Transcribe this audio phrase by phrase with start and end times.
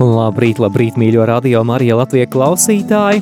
[0.00, 3.20] Labrīt, labrīt, mīļo radio Marija Latvijas klausītāji!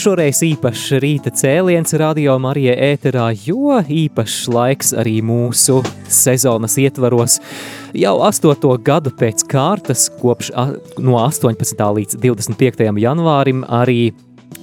[0.00, 7.36] Šoreiz īpašs rīta cēliens radio Marija ēterā, jo īpašs laiks arī mūsu sezonas ietvaros.
[7.92, 10.54] Jau astoto gadu pēc kārtas, kopš
[11.04, 11.84] no 18.
[11.98, 12.88] līdz 25.
[13.04, 14.14] janvārim, arī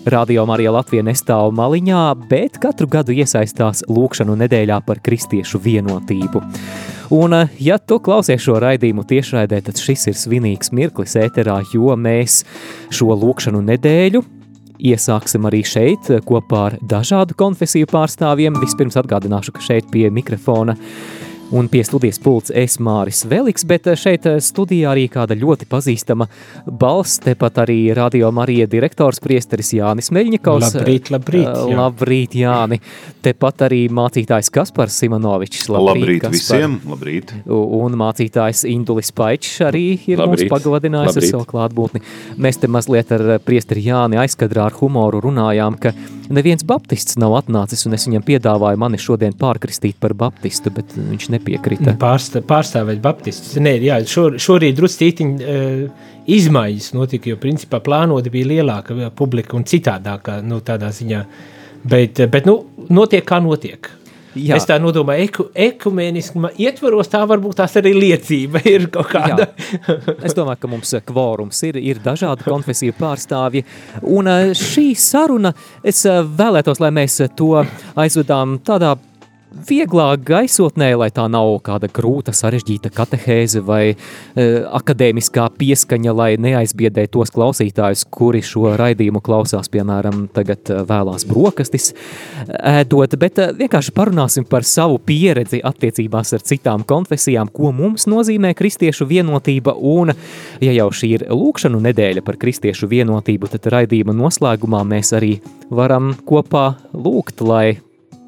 [0.08, 6.44] Radio Marija Latvija nestāv maliņā, bet katru gadu iesaistās lūkšanu nedēļā par kristiešu vienotību.
[7.12, 11.96] Un, eh, ja tu klausies šo raidījumu tiešraidē, tad šis ir svinīgs mirklis ēterā, jo
[11.96, 12.44] mēs
[12.90, 14.24] šo lūkšanu nedēļu
[14.78, 18.58] iesāksim arī šeit kopā ar dažādu konfesiju pārstāvjiem.
[18.62, 20.78] Vispirms atgādināšu, ka šeit pie mikrofona
[21.52, 25.64] Un pie studijas pults es Māris Veliks, bet eh, šeit eh, studijā arī kāda ļoti
[25.72, 26.26] pazīstama
[26.68, 30.76] balss, tepat arī Radio Marija direktors priesteris Jānis Meļņikovs.
[30.76, 31.48] Labrīt, labrīt.
[31.48, 31.78] Eh, jā.
[31.80, 32.82] Labrīt, Jāni.
[33.24, 35.70] Tepat arī mācītājs Kaspars Simonovičs.
[35.72, 36.36] Labrīt, labrīt Kaspar.
[36.36, 37.32] visiem, labrīt.
[37.48, 40.50] Un mācītājs Indulis Paičs arī ir labrīt.
[40.50, 41.32] mums pagodinājis labrīt.
[41.32, 42.04] ar savu klātbūtni.
[42.44, 45.96] Mēs te mazliet ar priesteri Jāni aizkadrā ar humoru runājām, ka
[46.28, 51.30] neviens baptists nav atnācis, un es viņam piedāvāju mani šodien pārkristīt par baptistu, bet viņš
[51.32, 51.96] ne nepiekrita.
[52.02, 53.56] Pārstā, pārstāvēt Baptistus.
[53.64, 56.08] Nē, jā, šor, šorīt druscītiņi uh,
[56.38, 61.24] izmaiņas notika, jo principā plānota bija lielāka publika un citādākā, nu, tādā ziņā.
[61.88, 62.60] Bet, bet nu,
[62.92, 63.94] notiek kā notiek.
[64.38, 64.58] Jā.
[64.58, 69.48] Es tā domāju, eku, ekumēniskuma ietvaros tā varbūt tās arī liecība ir kaut kāda.
[70.26, 73.64] es domāju, ka mums kvorums ir, ir dažādi konfesiju pārstāvji,
[74.14, 77.54] un eh, šī saruna, es eh, vēlētos, lai mēs to
[77.98, 78.96] aizvedām tādā
[79.52, 83.96] vieglā gaisotnē, lai tā nav kāda grūta, sarežģīta katehēze vai e,
[84.80, 91.94] akadēmiskā pieskaņa, lai neaizbiedē tos klausītājus, kuri šo raidījumu klausās, piemēram, tagad e, vēlās brokastis
[92.48, 98.54] ēdot, bet e, vienkārši parunāsim par savu pieredzi attiecībās ar citām konfesijām, ko mums nozīmē
[98.58, 100.14] kristiešu vienotība, un,
[100.64, 105.38] ja jau šī ir lūkšanu nedēļa par kristiešu vienotību, tad raidījuma noslēgumā mēs arī
[105.72, 107.78] varam kopā lūgt, lai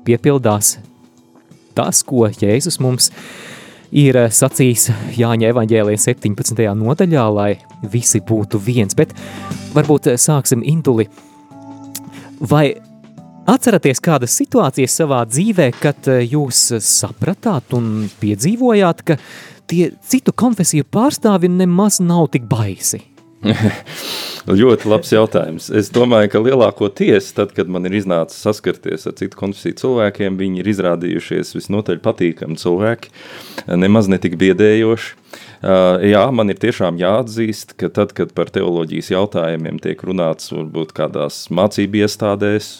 [0.08, 0.78] piepildās
[1.80, 3.10] tas, ko Jēzus mums
[3.95, 6.62] ir eh, sacījis Jāņa evaņģēlija 17.
[6.82, 7.50] nodaļā, lai
[7.92, 8.98] visi būtu viens.
[8.98, 9.16] Bet
[9.76, 11.08] varbūt eh, sāksim Induli.
[12.40, 12.72] Vai
[13.50, 19.20] atceraties kādas situācijas savā dzīvē, kad eh, jūs sapratāt un piedzīvojāt, ka
[19.70, 23.04] tie citu konfesiju pārstāvi nemaz nav tik baisi?
[24.60, 25.70] Ļoti labs jautājums.
[25.76, 30.61] Es domāju, ka lielākoties, tad, kad man ir iznācis saskarties ar citu konfesiju cilvēkiem, viņi
[30.61, 33.14] ir izrādījušies visnotaļ patīkami cilvēki,
[33.80, 35.16] nemaz netik biedējoši.
[35.60, 40.95] Uh, jā, man ir tiešām jāatzīst, ka tad, kad par teoloģijas jautājumiem tiek runāts varbūt
[40.98, 42.72] kādās mācību iestādēs,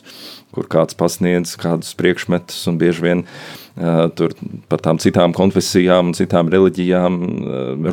[0.56, 4.34] kur kāds pasniedz kādus priekšmetus un bieži vien uh, Tur
[4.68, 7.20] par tām citām konfesijām un citām reliģijām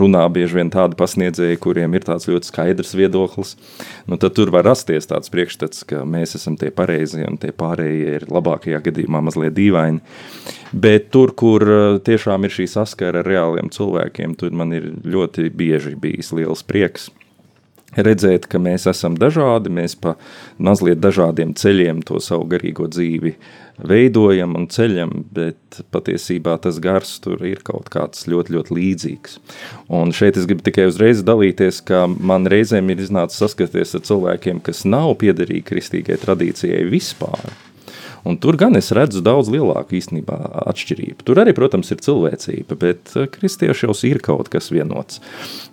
[0.01, 3.53] runā bieži vien tādi pasniedzēji, kuriem ir tāds ļoti skaidrs viedoklis.
[4.11, 8.17] Nu, tad tur var rasties tāds priekšstats, ka mēs esam tie pareizie un tie pārējie
[8.19, 10.03] ir labākajā gadījumā mazliet dīvaini.
[10.75, 11.63] Bet tur, kur
[12.03, 17.13] tiešām ir šī saskara ar reāliem cilvēkiem, tur man ir ļoti bieži bijis liels prieks
[17.97, 20.17] redzēt, ka mēs esam dažādi, mēs pa
[20.59, 23.37] mazliet dažādiem ceļiem to savu garīgo dzīvi
[23.83, 29.39] veidojam un ceļam, bet patiesībā tas gars tur ir kaut kāds ļoti, ļoti līdzīgs.
[29.93, 34.63] Un šeit es gribu tikai uzreiz dalīties, ka man reizēm ir iznācis saskaties ar cilvēkiem,
[34.65, 37.53] kas nav piederīgi kristīgai tradīcijai vispār,
[38.27, 40.39] Un tur gan es redzu daudz lielāku īstenībā
[40.73, 41.23] atšķirību.
[41.27, 45.23] Tur arī, protams, ir cilvēcība, bet eh, kristiešos ir kaut kas vienots.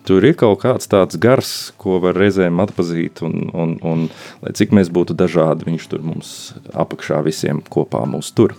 [0.08, 4.06] Tur ir kaut kāds tāds gars, ko var reizēm atpazīt, un, un, un
[4.44, 8.56] lai cik mēs būtu dažādi, viņš tur mums apakšā visiem kopā mūs tur.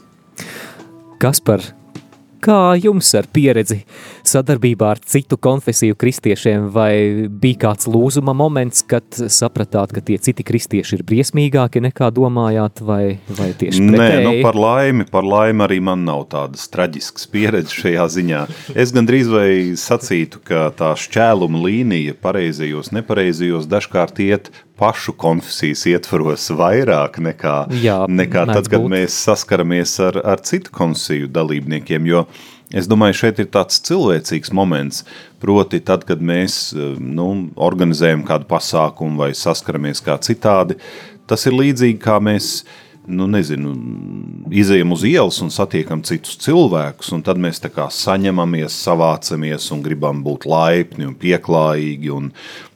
[1.23, 1.63] Kas par
[2.45, 3.79] Kā jums ar pieredzi
[4.35, 10.47] sadarbībā ar citu konfesiju kristiešiem, vai bija kāds lūzuma moments, kad sapratāt, ka tie citi
[10.47, 13.95] kristieši ir briesmīgāki nekā domājāt, vai, vai tieši pretēji?
[13.95, 18.45] Nē, nu par laimi, par laimi arī man nav tādas traģiskas pieredzes šajā ziņā.
[18.75, 19.49] Es gandrīz vai
[19.81, 28.01] sacītu, ka tā šķēluma līnija pareizajos, nepareizajos dažkārt iet pašu konfesijas ietvaros vairāk nekā, Jā,
[28.11, 28.91] nekā tad, kad būt.
[28.97, 32.25] mēs saskaramies ar, ar citu konfesiju dalībniekiem, jo
[32.75, 35.05] es domāju, šeit ir tāds cilvēcīgs moments,
[35.43, 40.79] proti tad, kad mēs nu, organizējam kādu pasākumu vai saskaramies kā citādi,
[41.31, 42.57] tas ir līdzīgi kā mēs
[43.07, 43.77] nu, nezinu,
[44.51, 49.83] izejam uz ielas un satiekam citus cilvēkus, un tad mēs tā kā saņemamies, savācamies un
[49.85, 52.13] gribam būt laipni un pieklājīgi.
[52.15, 52.31] Un,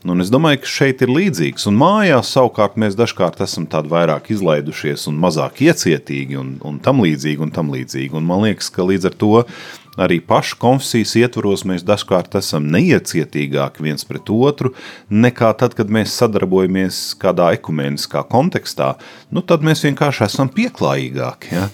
[0.04, 1.68] un es domāju, ka šeit ir līdzīgs.
[1.70, 7.00] Un mājās savukārt mēs dažkārt esam tādi vairāk izlaidušies un mazāk iecietīgi un, un tam
[7.04, 8.12] līdzīgi un tam līdzīgi.
[8.18, 9.34] Un man liekas, ka līdz ar to
[9.98, 14.72] arī pašu konfesijas ietvaros mēs dažkārt esam neiecietīgāki viens pret otru,
[15.10, 18.94] nekā tad, kad mēs sadarbojamies kādā ekumeniskā kontekstā,
[19.34, 21.52] nu tad mēs vienkārši esam pieklājīgāki.
[21.58, 21.68] Ja?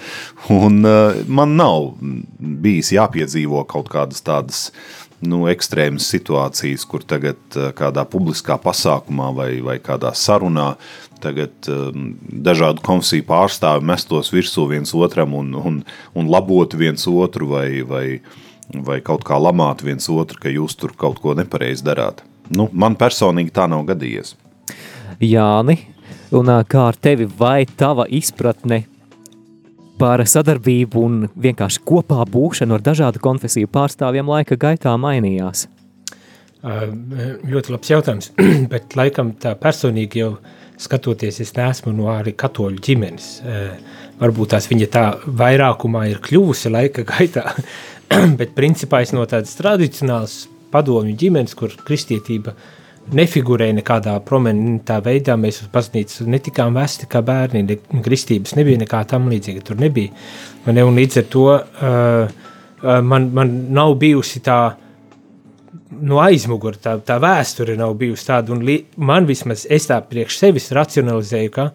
[0.54, 1.94] Un uh, man nav
[2.38, 4.66] bijis jāpiedzīvo kaut kādas tādas
[5.24, 10.74] nu, ekstrēmas situācijas, kur tagad uh, kādā publiskā pasākumā vai, vai kādā sarunā
[11.24, 12.12] tagad um,
[12.44, 15.80] dažādu konfesiju pārstāvi mestos virsū viens otram un, un,
[16.14, 18.06] un labotu viens otru vai, vai,
[18.74, 22.24] vai kaut kā lamātu viens otru, ka jūs tur kaut ko nepareizi darāt.
[22.52, 24.34] Nu, man personīgi tā nav gadījies.
[25.24, 25.78] Jāni,
[26.34, 28.84] un kā ar tevi vai tava izpratne
[29.98, 35.68] par sadarbību un vienkārši kopā būšanu ar dažādu konfesiju pārstāvjiem laika gaitā mainījās?
[36.64, 38.30] Ļoti labs jautājums,
[38.72, 43.28] bet laikam tā personīgi jau uh, skatoties, es neesmu no arī katoļu ģimenes.
[44.20, 47.50] Varbūt tās viņa tā vairākumā ir kļuvusi laika gaitā,
[48.38, 50.44] bet principā es no tādas tradicionālas
[50.74, 52.54] padomju ģimenes, kur kristietība
[53.14, 55.36] nefigurēja nekādā prominentā veidā.
[55.38, 60.14] Mēs uz baznīcu netikām vesti kā bērni, ne, kristības nebija nekā tam līdzīga, tur nebija.
[60.64, 62.40] Man, un līdz ar to uh,
[63.04, 64.83] man, man nav bijusi tā uh,
[65.90, 68.56] no aizmugures tā, tā vēsture nav bijusi tāda.
[68.96, 71.68] Man vismaz es tā priekš sevis racionalizēju, ka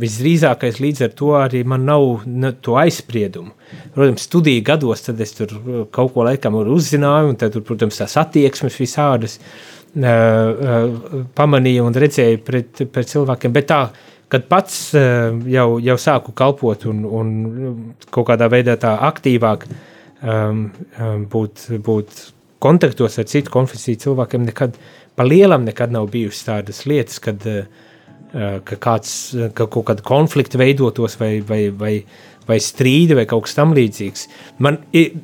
[0.00, 3.50] visdrīzākais līdz ar to arī man nav ne, to aizspriedumu.
[3.94, 8.14] Protams, studiju gados es tur uh, kaut ko laikam uzzināju, un tad, tur, protams, tās
[8.20, 13.54] attieksmes visādas uh, uh, pamanīju un redzēju pret, pret cilvēkiem.
[13.56, 13.80] Bet tā,
[14.30, 17.32] kad pats uh, jau, jau sāku kalpot un, un
[18.14, 19.66] kaut kādā veidā tā aktīvāk
[20.22, 20.68] um,
[21.00, 22.28] um, būt, būt
[22.62, 24.76] kontaktos ar citu konfesiju cilvēkiem nekad,
[25.16, 29.14] pa lielam nekad nav bijusi tādas lietas, kad, uh, ka kāds,
[29.56, 31.94] ka kaut kāda konflikta veidotos vai, vai, vai,
[32.48, 34.26] vai strīdi vai kaut kas tam līdzīgs.
[34.64, 35.14] Man ir,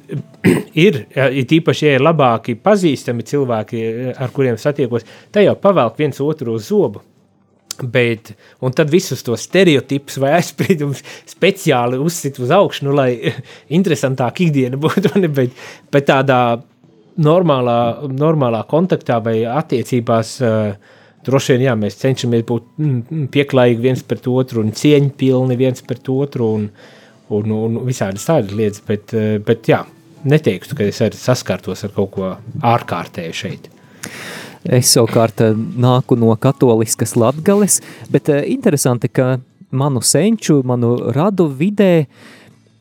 [0.74, 3.82] ir, ir īpaši, ja ir labāki pazīstami cilvēki,
[4.14, 7.04] ar kuriem satiekos, tā jau pavelk viens otru uz zobu.
[7.76, 8.30] Bet,
[8.64, 13.10] un tad visus tos stereotipus vai aizspriedumus speciāli uzsit uz augšu, nu, lai
[13.78, 16.40] interesantāk ikdiena būtu, bet, bet tādā
[17.22, 17.78] normālā,
[18.12, 20.94] normālā kontaktā vai attiecībās uh,
[21.26, 26.10] droši vien jā, mēs cenšamies būt mm, pieklājīgi viens pret otru un cieņpilni viens pret
[26.12, 26.68] otru un,
[27.34, 29.82] un, un visādas tādas lietas, bet, uh, bet jā,
[30.28, 32.30] neteiktu, ka es arī saskārtos ar kaut ko
[32.66, 33.68] ārkārtēju šeit.
[34.66, 37.76] Es savukārt eh, nāku no katoliskas latgales,
[38.10, 39.36] bet interesanti, ka
[39.70, 42.36] manu senču, manu radu vidē uh,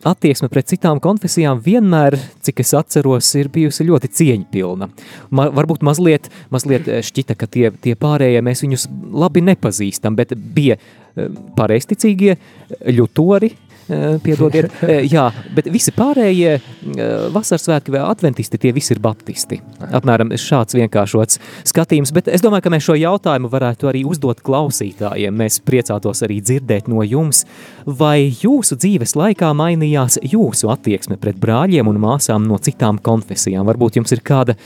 [0.06, 4.90] attieksme pret citām konfesijām vienmēr, cik es atceros, ir bijusi ļoti cieņpilna.
[5.36, 8.88] Ma, varbūt mazliet, mazliet eh, šķita, ka tie, tie pārējie mēs viņus
[9.26, 12.38] labi nepazīstam, bet bija eh, pareisticīgie
[12.96, 16.62] ļutori, Eh, piedodiet, eh, jā, bet visi pārējie eh,
[17.34, 19.60] vasaras svētki vai adventisti, tie visi ir baptisti.
[19.86, 21.40] Apmēram šāds vienkāršots
[21.70, 25.38] skatījums, bet es domāju, ka mēs šo jautājumu varētu arī uzdot klausītājiem.
[25.38, 27.44] Mēs priecātos arī dzirdēt no jums,
[27.86, 33.68] vai jūsu dzīves laikā mainījās jūsu attieksme pret brāļiem un māsām no citām konfesijām.
[33.70, 34.58] Varbūt jums ir kāda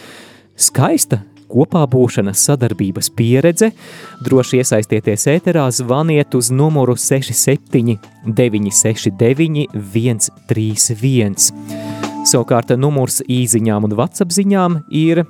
[0.59, 3.71] skaista kopā būšanas sadarbības pieredze,
[4.25, 11.37] droši iesaistieties ēterā, zvaniet uz numuru 67 969 131.
[12.29, 15.23] Savukārt numurs īziņām un WhatsApp ziņām ir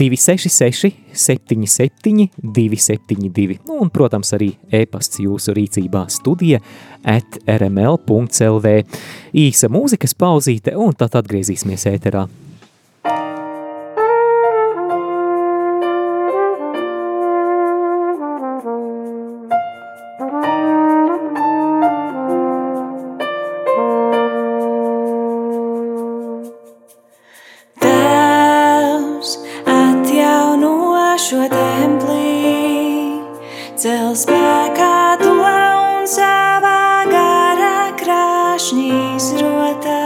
[0.00, 3.58] 266 77 272.
[3.66, 6.62] Nu, un, protams, arī e-pasts jūsu rīcībā studija
[7.04, 8.76] at rml.lv.
[9.44, 12.24] Īsa mūzikas pauzīte, un tad atgriezīsimies ēterā.
[38.70, 39.99] Spēkā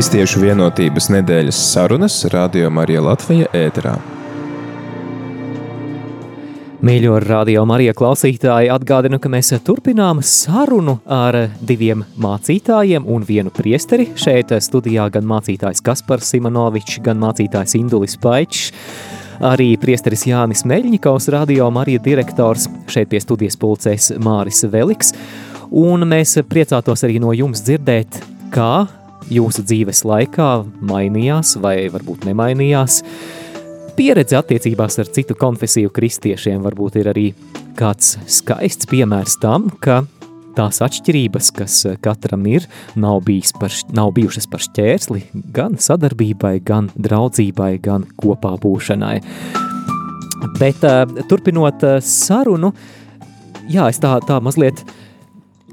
[0.00, 3.90] Kristiešu vienotības nedēļas sarunas Radio Marija Latvija ēterā.
[6.88, 14.06] Mīļo radio Marija klausītāji, atgādinu, ka mēs turpinām sarunu ar diviem mācītājiem un vienu priesteri.
[14.16, 18.70] Šeit studijā gan mācītājs Kaspars Simonovičs, gan mācītājs Indulis Paičs.
[19.50, 25.12] Arī priesteris Jānis Meļņikovs, radio Marija direktors, šeit pie studijas pulcēs Māris Veliks.
[25.68, 28.22] Un mēs priecātos arī no jums dzirdēt,
[28.56, 28.86] kā
[29.30, 30.48] jūsu dzīves laikā
[30.90, 33.00] mainījās vai varbūt nemainījās.
[33.96, 37.26] Pieredze attiecībās ar citu konfesiju kristiešiem varbūt ir arī
[37.78, 40.02] kāds skaists piemērs tam, ka
[40.56, 42.66] tās atšķirības, kas katram ir,
[42.98, 43.22] nav,
[43.60, 49.18] par, nav bijušas par šķērsli gan sadarbībai, gan draudzībai, gan kopā būšanai.
[50.58, 50.82] Bet
[51.28, 52.72] turpinot sarunu,
[53.70, 54.99] jā, es tā, tā mazliet uh,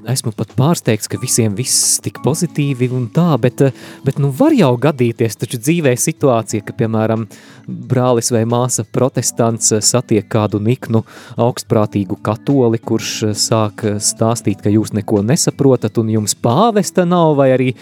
[0.06, 3.72] esmu pat pārsteigts, ka visiem viss tik pozitīvi un tā, bet, eh,
[4.04, 7.26] bet nu var jau gadīties taču dzīvē situācija, ka, piemēram,
[7.66, 11.04] brālis vai māsa protestants eh, satiek kādu niknu
[11.36, 17.50] augstprātīgu katoli, kurš eh, sāk stāstīt, ka jūs neko nesaprotat un jums pāvesta nav, vai
[17.56, 17.74] arī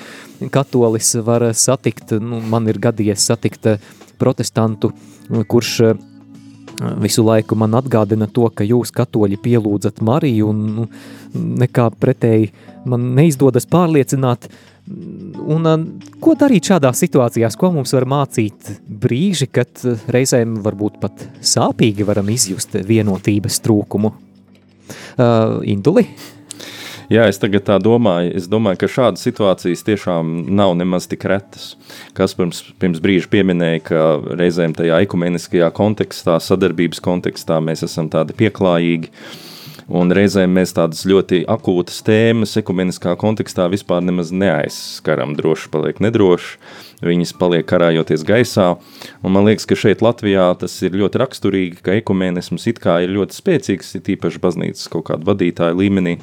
[0.51, 3.73] katolis var satikt, nu, man ir gadījies satikt
[4.19, 4.93] protestantu,
[5.49, 5.97] kurš
[7.03, 10.87] visu laiku man atgādina to, ka jūs katoļi pielūdzat Mariju un nu,
[11.63, 12.51] nekā pretēji
[12.89, 14.49] man neizdodas pārliecināt.
[14.87, 15.67] Un,
[16.23, 19.83] ko darīt šādās situācijās, ko mums var mācīt brīži, kad
[20.15, 24.13] reizēm varbūt pat sāpīgi varam izjust vienotības trūkumu?
[25.17, 26.07] Uh, Induli?
[27.07, 28.33] Jā, es tagad tā domāju.
[28.35, 31.77] Es domāju, ka šādas situācijas tiešām nav nemaz tik retas.
[32.19, 34.07] Kas pirms, pirms brīža pieminēja, ka
[34.41, 39.13] reizēm tajā ekumeniskajā kontekstā, sadarbības kontekstā mēs esam tādi pieklājīgi.
[39.87, 45.37] Un reizēm mēs tādas ļoti akūtas tēmas, ekumeniskā kontekstā vispār nemaz neaizskaram.
[45.39, 46.57] Droši paliek nedroši,
[47.07, 48.73] viņas paliek karājoties gaisā.
[49.23, 53.15] Un man liekas, ka šeit Latvijā tas ir ļoti raksturīgi, ka ekumenisms it kā ir
[53.15, 56.19] ļoti spēcīgs, ir īpaši baznīcas kaut kāda vadītāja līmenī.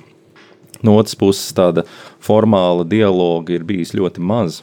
[0.83, 1.85] No otras puses, tāda
[2.23, 4.61] formāla dialoga ir bijis ļoti maz.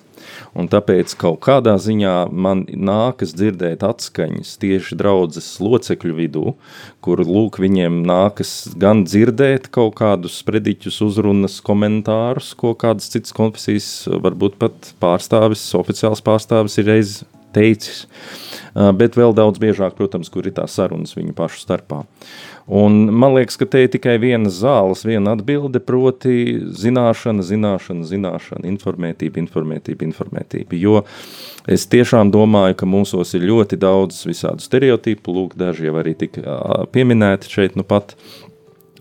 [0.54, 6.44] Un tāpēc kaut kādā ziņā man nākas dzirdēt atskaņas tieši draudzes locekļu vidū,
[7.04, 13.90] kur lūk viņiem nākas gan dzirdēt kaut kādus sprediķus, uzrunas, komentārus, ko kādas citas konfesijas,
[14.10, 17.20] varbūt pat pārstāvis, oficiāls pārstāvis ir reiz
[17.54, 18.04] teicis,
[18.74, 22.04] bet vēl daudz biežāk, protams, kur ir tās sarunas viņu pašu starpā.
[22.70, 28.62] Un man liekas, ka te ir tikai viena zāles, viena atbilde, proti zināšana, zināšana, zināšana,
[28.70, 30.78] informētība, informētība, informētība.
[30.78, 31.00] Jo
[31.66, 36.86] es tiešām domāju, ka mūsos ir ļoti daudz visādu stereotipu, lūk, daži jau arī tika
[36.94, 38.14] pieminēti šeit nu pat.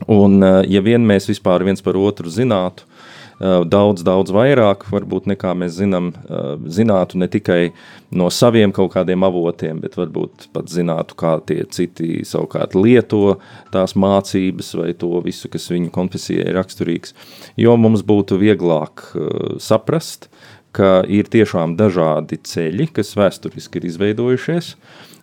[0.09, 2.89] Un ja vien mēs vispār viens par otru zinātu,
[3.39, 7.71] daudz, daudz vairāk, varbūt nekā mēs zinām, eh, zinātu ne tikai
[8.11, 13.39] no saviem kaut kādiem avotiem, bet varbūt pat zinātu, kā tie citi savukārt lieto
[13.71, 17.13] tās mācības vai to visu, kas viņu konfesijai ir raksturīgs,
[17.57, 20.27] jo mums būtu vieglāk eh, saprast,
[20.71, 24.75] ka ir tiešām dažādi ceļi, kas vēsturiski ir izveidojušies.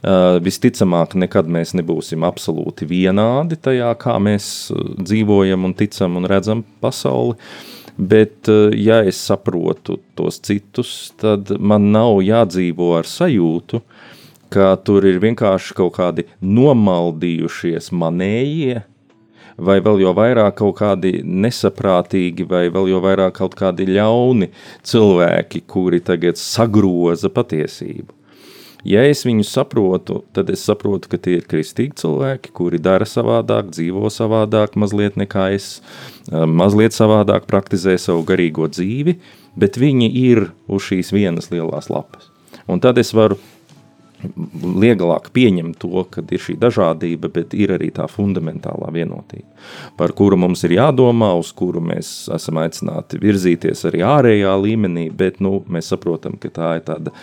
[0.06, 6.62] Uh, visticamāk, nekad mēs nebūsim absolūti vienādi tajā, kā mēs dzīvojam un ticam un redzam
[6.80, 7.38] pasauli.
[7.96, 13.80] Bet, eh, ja es saprotu tos citus, tad man nav jādzīvo ar sajūtu,
[14.52, 18.82] ka tur ir vienkārši kaut kādi nomaldījušies manējie,
[19.56, 24.50] vai vēl jau vairāk kaut kādi nesaprātīgi, vai vēl jau vairāk kaut kādi ļauni
[24.84, 28.15] cilvēki, kuri tagad sagroza patiesību.
[28.86, 33.72] Ja es viņus saprotu, tad es saprotu, ka tie ir kristīgi cilvēki, kuri dara savādāk,
[33.74, 35.80] dzīvo savādāk, mazliet nekā es,
[36.30, 39.16] mazliet savādāk praktizē savu garīgo dzīvi,
[39.58, 42.30] bet viņi ir uz šīs vienas lielās lapas.
[42.70, 43.40] Un tad es varu
[44.34, 49.46] vieglāk pieņemt to, ka ir šī dažādība, bet ir arī tā fundamentālā vienotība,
[49.98, 55.40] par kuru mums ir jādomā, uz kuru mēs esam aicināti virzīties arī ārējā līmenī, bet
[55.44, 57.14] nu, mēs saprotam, ka tā ir tāda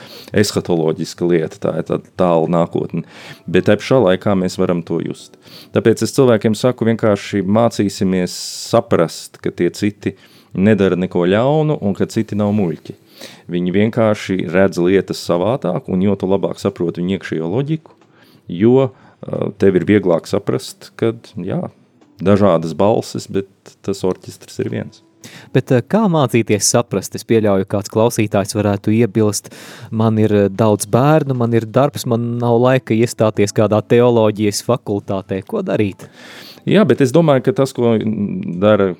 [0.43, 3.05] eskatoloģiska lieta, tā ir tāda tāla nākotne,
[3.48, 5.38] bet te pašā laikā mēs varam to just.
[5.75, 8.36] Tāpēc es cilvēkiem saku, vienkārši mācīsimies
[8.72, 10.17] saprast, ka tie citi
[10.53, 13.02] nedara neko ļaunu un ka citi nav muļķi
[13.51, 17.96] Viņi vienkārši redz lietas savādāk, un jo labāk saproti viņu iekšējo loģiku,
[18.48, 18.92] jo uh,
[19.60, 21.63] tev ir vieglāk saprast, ka jā,
[22.24, 23.50] dažādas balsis, bet
[23.86, 25.03] tas orķestrs ir viens.
[25.56, 27.15] Bet kā mācīties saprast?
[27.15, 29.51] Es pieļauju, kāds klausītājs varētu iebilst,
[29.92, 35.44] man ir daudz bērnu, man ir darbs, man nav laika iestāties kādā teoloģijas fakultātē.
[35.48, 36.08] Ko darīt?
[36.63, 37.98] Jā, bet es domāju, ka tas, ko
[38.62, 38.93] dara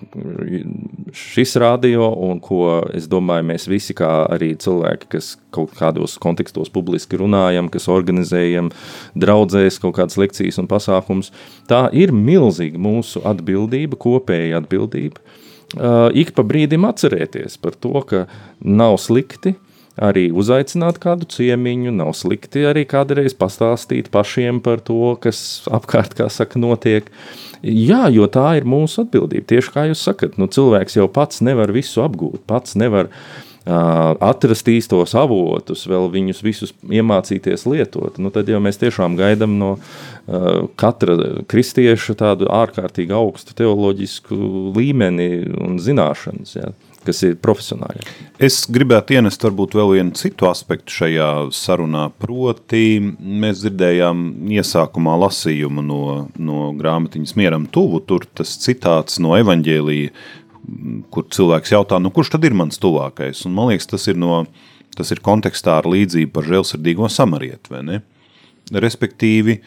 [1.16, 6.72] šis radio, un ko es domāju, mēs visi, kā arī cilvēki, kas kaut kādos kontekstos
[6.74, 8.74] publiski runājam, kas organizējam,
[9.16, 11.32] draudzēs kaut kādas lekcijas un pasākums,
[11.72, 15.24] tā ir milzīga mūsu atbildība, kopēja atbildība.
[15.74, 18.26] Uh, ik pa brīdim atcerēties par to, ka
[18.60, 19.56] nav slikti
[20.02, 26.30] arī uzaicināt kādu ciemiņu, nav slikti arī kādreiz pastāstīt pašiem par to, kas apkārt, kā
[26.34, 27.10] saka, notiek.
[27.64, 29.48] Jā, jo tā ir mūsu atbildība.
[29.54, 34.68] Tieši kā jūs sakat, nu, cilvēks jau pats nevar visu apgūt, pats nevar uh, atrast
[34.68, 38.18] īstos avotus, vēl viņus visus iemācīties lietot.
[38.20, 44.42] Nu, tad jau mēs tiešām gaidām no uh, katra kristieša tādu ārkārtīgi augstu teoloģisku
[44.76, 45.30] līmeni
[45.62, 46.58] un zināšanas.
[46.60, 46.74] Jā
[47.06, 48.04] kas ir profesionāli.
[48.44, 54.24] Es gribētu ienest varbūt vēl vienu citu aspektu šajā sarunā, proti mēs dzirdējām
[54.58, 56.04] iesākumā lasījumu no,
[56.38, 60.14] no grāmatiņas Mieram tuvu, tur tas citāts no evaņģēlija,
[61.14, 63.44] kur cilvēks jautā, nu kurš tad ir mans tuvākais?
[63.48, 64.46] Un man liekas, tas ir, no,
[64.98, 68.00] tas ir kontekstā ar līdzību par žēlsirdīgo samarieti, vai ne?
[68.72, 69.58] Respektīvi,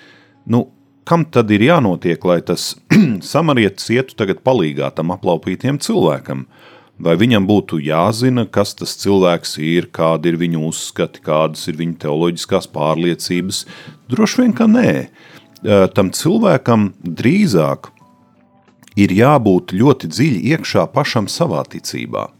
[0.52, 0.64] nu,
[1.06, 2.72] kam tad ir jānotiek, lai tas
[3.32, 6.46] samarietis ietu tagad palīgā tam aplaupītiem cilvēkam?
[6.46, 11.76] Uh, Vai viņam būtu jāzina, kas tas cilvēks ir, kādi ir viņa uzskati, kādas ir
[11.76, 13.66] viņa teoloģiskās pārliecības?
[14.09, 14.94] Droši vien, ka nē.
[15.92, 17.90] Tam cilvēkam drīzāk
[18.96, 22.30] ir jābūt ļoti dziļi iekšā pašam savā ticībā.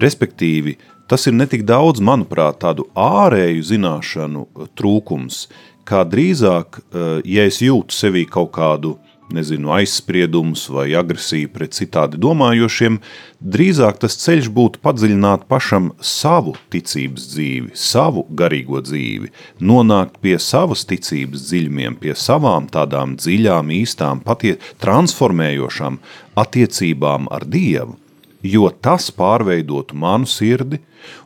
[0.00, 4.46] Respektīvi, tas ir ne tik daudz, manuprāt, tādu ārēju zināšanu
[4.80, 5.44] trūkums,
[5.84, 6.80] kā drīzāk,
[7.28, 8.96] ja es jūtu sevī kaut kādu
[9.32, 12.98] nezinu, aizspriedumus vai agresiju pret citādi domājošiem,
[13.40, 19.32] drīzāk tas ceļš būtu padziļināt pašam savu ticības dzīvi, savu garīgo dzīvi,
[19.64, 26.00] nonākt pie savas ticības dziļumiem, pie savām tādām dziļām, īstām, patie, transformējošām
[26.44, 27.98] attiecībām ar Dievu,
[28.44, 30.80] jo tas pārveidotu manu sirdi,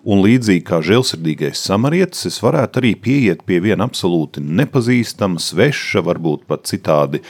[0.06, 6.46] un līdzīgi kā žēlsirdīgais samarietis, es varētu arī pieiet pie viena absolūti nepazīstama, sveša, varbūt
[6.50, 7.22] pat citādi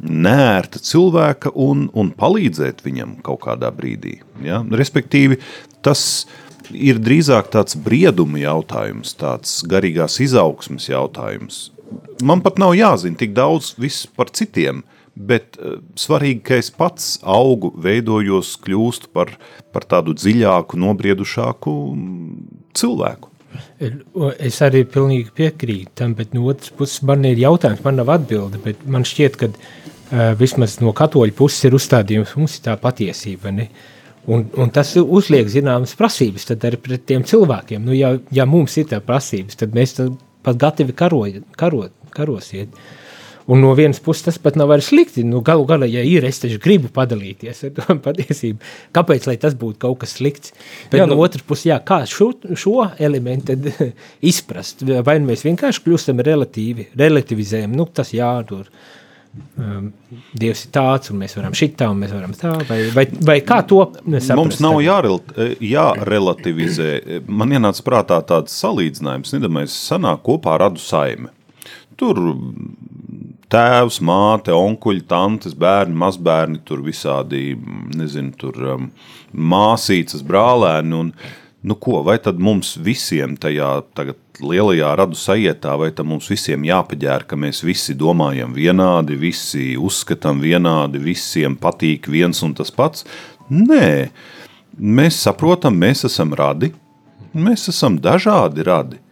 [0.00, 4.18] nērta cilvēka un, un palīdzēt viņam kaut kādā brīdī.
[4.44, 4.62] Ja?
[4.64, 5.40] Respektīvi,
[5.84, 6.24] tas
[6.72, 11.68] ir drīzāk tāds brieduma jautājums, tāds garīgās izaugsmas jautājums.
[12.24, 13.74] Man pat nav jāzina tik daudz
[14.16, 14.82] par citiem,
[15.14, 19.34] bet uh, svarīgi, ka es pats augu, veidojos, kļūstu par,
[19.74, 21.76] par tādu dziļāku, nobriedušāku
[22.74, 23.30] cilvēku.
[24.42, 28.58] Es arī pilnīgi piekrītu tam, bet no otras puses man ir jautājums, man nav atbilde,
[28.64, 33.54] bet man šķiet, ka uh, vismaz no katoļu puses ir uzstādījums, mums ir tā patiesība,
[33.54, 33.68] ne?
[34.24, 37.82] Un, un tas uzliek zināmas prasības tad arī pret tiem cilvēkiem.
[37.84, 42.72] Nu, ja, ja mums ir tā prasības, tad mēs tad pat gatavi karot, karot, karosiet.
[42.72, 43.03] Uh,
[43.46, 45.20] Un no vienas puses tas pat nav vairs slikti.
[45.28, 48.58] Nu, galu galā, ja ir, es taču gribu padalīties ar to patiesību.
[48.96, 50.54] Kāpēc tas būtu kaut kas slikts?
[50.90, 53.58] Bet jā, no nu, otras puses, jā, kā šo, šo elementu
[54.32, 54.86] izprast?
[55.04, 58.64] Vai nu mēs vienkārši kļūstam relatīvi, relativizējam, nu tas jā, tur.
[59.58, 59.88] Um,
[60.38, 63.66] Dievs ir tāds, un mēs varam šitā, un mēs varam tā, vai, vai, vai kā
[63.66, 64.30] to saprast?
[64.38, 67.18] Mums nav jārelativizē.
[67.26, 71.34] Man ienāca prātā tāds salīdzinājums, nedamais sanāk kopā radu saime.
[71.98, 72.14] Tur
[73.54, 77.54] tēvs, māte, onkuļi, tantes, bērni, mazbērni, tur visādi,
[77.94, 78.90] nezinu, tur um,
[79.54, 80.98] māsīcas, brālēni.
[80.98, 81.12] Un,
[81.64, 86.66] nu ko, vai tad mums visiem tajā tagad lielajā radu sajietā, vai tam mums visiem
[86.66, 93.06] jāpaģēr, ka mēs visi domājam vienādi, visi uzskatām vienādi, visiem patīk viens un tas pats?
[93.52, 94.10] Nē,
[94.80, 96.72] mēs saprotam, mēs esam radi,
[97.34, 99.03] mēs esam dažādi radi.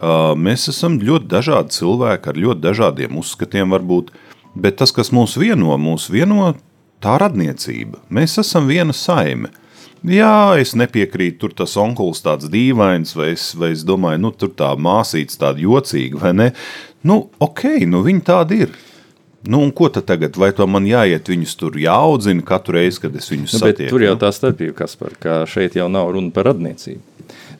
[0.00, 4.12] Mēs esam ļoti dažādi cilvēki ar ļoti dažādiem uzskatiem, varbūt,
[4.54, 6.54] bet tas, kas mūs vieno, mūs vieno
[7.02, 8.00] tā radniecība.
[8.08, 9.52] Mēs esam viena saime.
[10.02, 14.50] Jā, es nepiekrītu, tur tas onkulis tāds dīvains, vai es, vai es domāju, nu, tur
[14.58, 16.48] tā māsīca tāda jocīga, vai ne?
[17.06, 18.74] Nu, ok, nu viņi tādi ir.
[19.46, 20.34] Nu, un ko tad tagad?
[20.38, 23.94] Vai to man jāiet viņus tur jāaudzina katru reizi, kad es viņus nu, satieku?
[23.94, 27.02] Tur jau tā starpība, Kaspar, ka šeit jau nav runa par radniecību.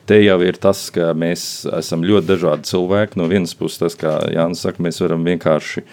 [0.09, 3.19] Te jau ir tas, ka mēs esam ļoti dažādi cilvēki.
[3.19, 5.83] No vienas puses, tas, kā Jānis saka, mēs varam vienkārši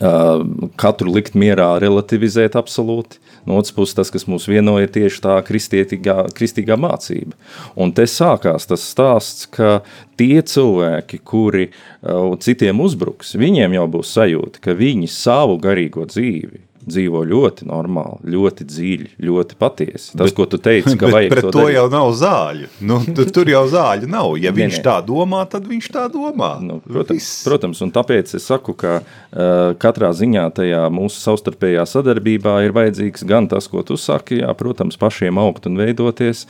[0.00, 0.40] uh,
[0.80, 3.20] katru likt mierā, relativizēt absolūti.
[3.44, 7.36] No otras puses, tas, kas mūs vieno, ir tieši tā kristīgā mācība.
[7.76, 9.82] Un te sākās tas stāsts, ka
[10.16, 16.64] tie cilvēki, kuri uh, citiem uzbruks, viņiem jau būs sajūta, ka viņi savu garīgo dzīvi
[16.88, 20.12] dzīvo ļoti normāli, ļoti dziļi, ļoti patiesi.
[20.14, 22.68] Tas, bet, ko tu teici, ka vajag pret to, to jau nav zāļu.
[22.84, 24.34] Nu, tu, tur jau zāļu nav.
[24.42, 24.84] Ja viņš nē.
[24.86, 26.54] tā domā, tad viņš tā domā.
[26.64, 27.42] Nu, protams, Viss.
[27.46, 33.26] protams, un tāpēc es saku, ka uh, katrā ziņā tajā mūsu savstarpējā sadarbībā ir vajadzīgs
[33.28, 36.46] gan tas, ko tu saki, jā, protams, pašiem augt un veidoties,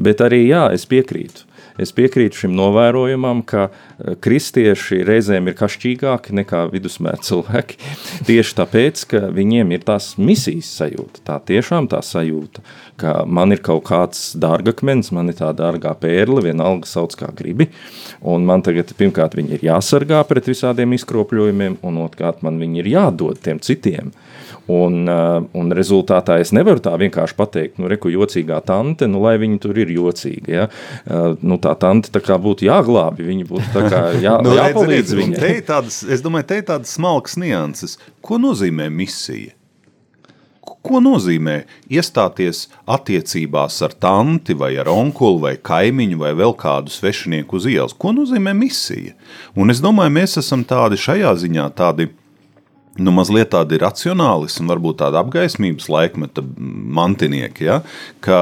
[0.00, 1.48] bet arī, jā, es piekrītu.
[1.74, 7.80] Es piekrītu šim novērojumam, ka eh, kristieši reizēm ir kašķīgāki nekā vidusmēra cilvēki.
[8.28, 11.24] Tieši tāpēc, ka viņiem ir tās misijas sajūta.
[11.26, 12.62] Tā tiešām tā sajūta,
[13.00, 17.70] ka man ir kaut kāds dārgakmens, man ir tā dārgā pērle, vienalga sauc kā gribi.
[18.22, 22.92] Un man tagad pirmkārt viņi ir jāsargā pret visādiem izkropļojumiem, un otrkārt man viņi ir
[22.94, 24.14] jādod tiem citiem.
[24.14, 24.33] Uh,
[24.68, 29.80] un rezultātā es nevaru tā vienkārši pateikt, nu, reku jocīgā tante, nu, lai viņi tur
[29.82, 30.54] ir jocīgi.
[30.54, 30.68] Ja?
[31.04, 34.94] Uh, nu, tā tante tā kā būtu jāglābi, viņi būtu tā kā jā, Nu, jāpalīdz
[34.94, 35.42] redz, un viņai.
[35.42, 37.98] te ir tādas, es domāju, te ir tādas smalkas nianses.
[38.24, 39.52] Ko nozīmē misija?
[40.84, 47.56] Ko nozīmē iestāties attiecībās ar tanti, vai ar onkuli, vai kaimiņu, vai vēl kādu svešinieku
[47.56, 47.96] uz ielas?
[47.96, 49.14] Ko nozīmē misija?
[49.56, 52.10] Un es domāju, mēs esam tādi šajā ziņā, tādi
[52.98, 56.44] nu, mazliet tādi racionālismi, varbūt tādi apgaismības laikmeta
[56.98, 57.80] mantinieki, ja?
[58.24, 58.38] ka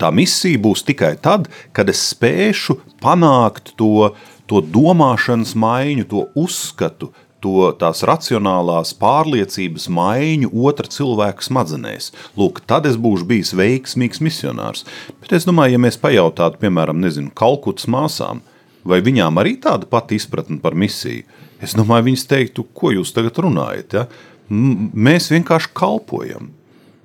[0.00, 4.10] tā misija būs tikai tad, kad es spēšu panākt to,
[4.50, 12.10] to domāšanas maiņu, to uzskatu, to tās racionālās pārliecības maiņu otra cilvēka smadzenēs.
[12.36, 14.84] Lūk, tad es būšu bijis veiksmīgs misionārs.
[15.22, 18.44] Bet es domāju, ja mēs pajautātu, piemēram, nezinu, Kalkutas māsām,
[18.84, 21.24] vai viņām arī tāda pati izpratne par misiju,
[21.64, 23.98] es domāju, viņas teiktu, ko jūs tagad runājat.
[23.98, 24.06] Ja?
[24.50, 26.50] Mēs vienkārši kalpojam.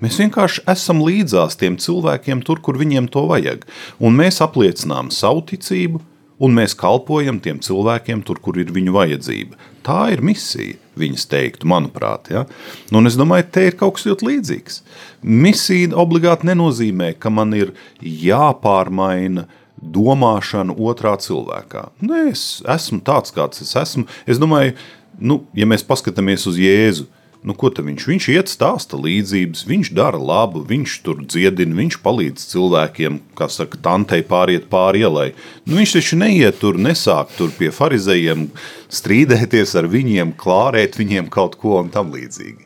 [0.04, 3.64] Mēs vienkārši esam līdzās tiem cilvēkiem tur, kur viņiem to vajag.
[4.04, 6.02] Un mēs apliecinām savu ticību,
[6.44, 9.60] un mēs kalpojam tiem cilvēkiem tur, kur ir viņu vajadzība.
[9.86, 12.32] Tā ir misija, viņas teiktu, manuprāt.
[12.34, 12.44] Ja?
[12.90, 14.82] Nu, un es domāju, te ir kaut kas ļoti līdzīgs.
[15.24, 19.46] Misija obligāti nenozīmē, ka man ir jāpārmaina
[19.94, 21.90] domāšana otrā cilvēkā.
[22.06, 24.08] Nē, es esmu tāds, kāds es esmu.
[24.26, 24.76] Es domāju,
[25.20, 27.08] nu, ja mēs paskatāmies uz Jēzu,
[27.46, 28.08] Nu, ko viņš?
[28.10, 33.78] Viņš iet stāsta līdzības, viņš dara labu, viņš tur dziedina, viņš palīdz cilvēkiem, kā saka,
[33.86, 35.28] tantei pāriet pāri ielai.
[35.68, 38.48] Nu, viņš taču neiet tur, nesāk tur pie farizējiem
[38.90, 42.65] strīdēties ar viņiem, klārēt viņiem kaut ko un tam līdzīgi.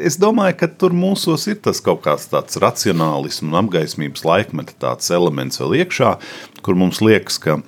[0.00, 5.60] Es domāju, ka tur mūsos ir tas kaut kāds tāds racionālisms un apgaismības laikmeta elements
[5.60, 6.14] vēl iekšā,
[6.64, 7.58] kur mums liekas, ka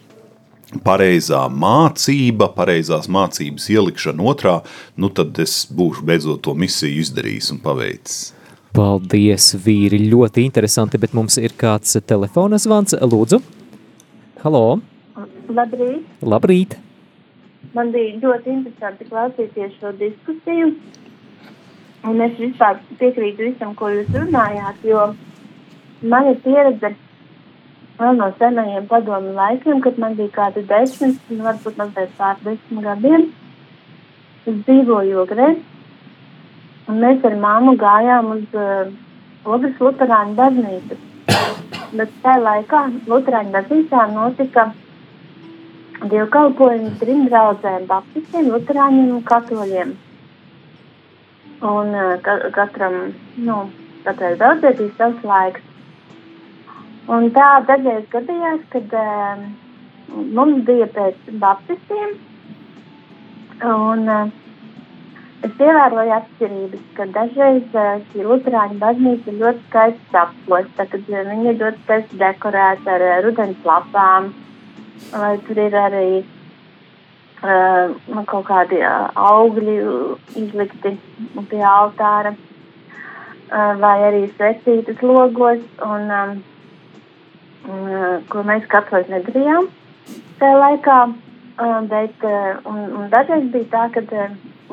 [0.84, 4.60] pareizā mācība, pareizās mācības ielikšana otrā,
[4.96, 8.32] nu tad es būšu beidzot to misiju izdarījis un paveicis.
[8.72, 12.96] Paldies, vīri, ļoti interesanti, bet mums ir kāds telefona zvans.
[12.96, 13.42] Lūdzu,
[14.44, 14.80] halo,
[15.52, 16.08] Labrīt!
[16.24, 16.78] labrīt!
[17.76, 20.72] Man bija ļoti interesanti klausīties šo diskusiju.
[22.02, 25.02] Un es vispār piekrītu visam, ko jūs runājāt, jo
[26.02, 26.90] man ir pieredze
[28.00, 33.28] vēl no senajiem padomu laikiem, kad man bija kādi desmit, varbūt mazliet pār desmit gadiem.
[34.42, 35.48] Es dzīvoju Ogrē,
[36.90, 38.90] un mēs ar māmu gājām uz uh,
[39.46, 40.98] Ogres Luterāņu baznīcu.
[41.92, 44.72] Bet tajā laikā Luterāņu baznīcā notika
[46.10, 49.92] dievkalpojumi trim draudzēm- baptistiem, luterāņiem un katoļiem.
[51.62, 52.94] Un uh, ka, katram,
[53.38, 53.56] nu,
[54.02, 55.68] katrai draudzē bija savs laiks.
[57.16, 59.44] Un tā dažreiz gadījās, kad uh,
[60.38, 62.16] mums bija pēc baptistiem,
[63.68, 64.34] un uh,
[65.46, 71.50] es ievēroju atšķirības, ka dažreiz uh, šī luterāņu baznīca ir ļoti skaisti apkosta, kad viņi
[71.54, 74.32] ir ļoti skaisti dekorēti ar uh, rudens lapām,
[75.14, 76.38] vai tur ir arī uh,
[77.42, 79.74] nu, kaut kādi uh, augļi
[80.38, 80.94] izlikti
[81.50, 86.36] pie altāra, uh, vai arī svecītas logos, un, uh,
[88.30, 89.64] ko mēs katoļi nedarījām
[90.38, 90.98] tajā laikā.
[91.62, 92.16] Bet,
[92.66, 94.00] un, un dažreiz bija tā, ka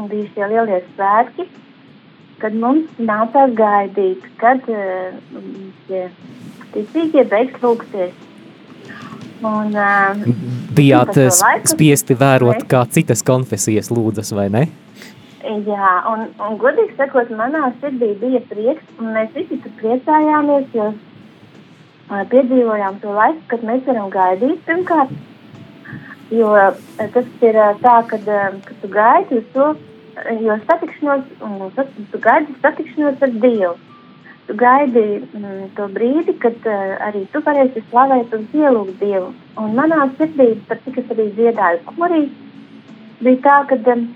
[0.09, 1.43] bija šie lielie svētki,
[2.41, 4.59] kad mums nācās gaidīt, kad
[5.85, 6.09] šie
[6.73, 8.28] ticīgie beigs lūgties.
[9.39, 10.19] Un, uh,
[10.75, 11.15] Bijāt
[11.71, 14.67] spiesti vērot, kā citas konfesijas lūdzas, vai ne?
[15.39, 20.91] Jā, un, un godīgi sakot, manā sirdī bija prieks, un mēs visi tur priecājāmies, jo
[22.33, 25.13] piedzīvojām to laiku, kad mēs varam gaidīt pirmkārt.
[26.35, 26.51] Jo
[26.99, 28.27] tas ir tā, kad,
[28.67, 29.69] kad tu gaidi uz to,
[30.43, 31.71] jo satikšanos, un
[32.11, 33.75] tu gaidi satikšanos ar Dievu.
[34.49, 39.27] Tu gaidi mm, to brīdi, kad uh, arī tu varēsi slavēt un pielūgt Dievu.
[39.61, 42.23] Un manā sirdī, par cik es arī dziedāju korī,
[43.19, 44.07] bija tā, ka um,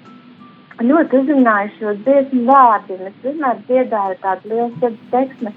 [0.82, 2.98] ļoti uzrunāja šo dziesmu vārdu.
[3.12, 5.52] Es vienmēr dziedāju tādu lielu sirds teksmu.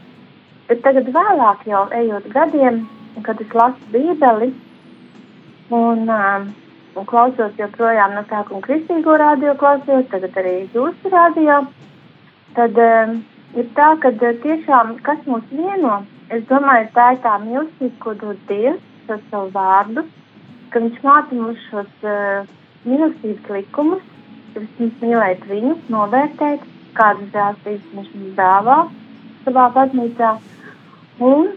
[0.69, 2.83] Bet tagad vēlāk jau ejot gadiem,
[3.25, 4.51] kad es lasu bībeli
[5.71, 6.51] un, um,
[7.01, 11.63] un klausos joprojām no sākuma kristīgo radio klausījos, tagad arī jūsu radio,
[12.61, 13.17] tad um,
[13.61, 16.01] ir tā, ka tiešām kas mūs vieno,
[16.33, 20.05] es domāju, tā ir tā mīlestība, ko dod Dievs ar savu vārdu,
[20.73, 22.49] ka viņš māca mums šos uh,
[22.87, 24.03] mīlestības likumus,
[24.57, 26.65] vispirms mīlēt viņu, novērtēt,
[26.97, 28.79] kādas žēlstības viņš mums dāvā
[29.47, 30.35] savā baznīcā,
[31.23, 31.51] un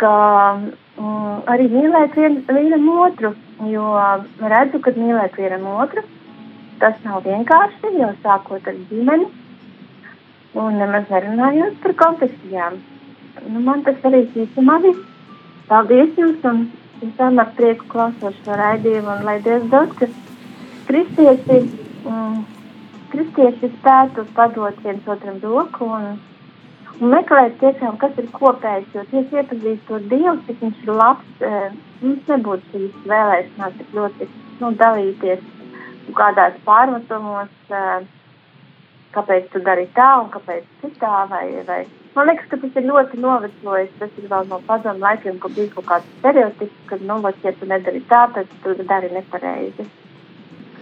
[0.00, 0.14] ka
[0.58, 3.34] mm, arī mīlēt vien, vienam otru,
[3.72, 3.90] jo
[4.52, 6.02] redzu, ka mīlēt vienam otru,
[6.82, 9.28] tas nav vienkārši, jau sākot ar ģimeni,
[10.58, 12.78] un nemaz nerunājot par konfesijām.
[13.46, 15.06] Nu, man tas arī īstenībā viss.
[15.68, 16.62] Paldies jums, un
[17.04, 20.08] es vienmēr prieku klausos šo raidījumu, un lai Dievs dod, ka
[20.88, 21.58] kristieši,
[22.08, 22.38] mm,
[23.12, 26.08] kristieši spētu padot viens otram roku un,
[26.98, 31.54] un meklēt tiešām, kas ir kopējs, jo tieši iepazīstot Dievu, cik viņš ir labs, e,
[32.02, 34.30] mums nebūtu šīs vēlēšanās tik ļoti
[34.62, 35.44] nu, dalīties
[36.16, 37.84] kādās pārmetumos, e,
[39.14, 41.84] kāpēc tu dari tā un kāpēc citā, vai, vai
[42.18, 43.90] Man liekas, ka tas ir ļoti novecojis.
[44.00, 47.52] Tas ir vēl no padomu laikiem, kad bija kaut kāds stereotips, ka, nu, vai, ja
[47.54, 49.86] tu nedari tā, tad tu dari nepareizi.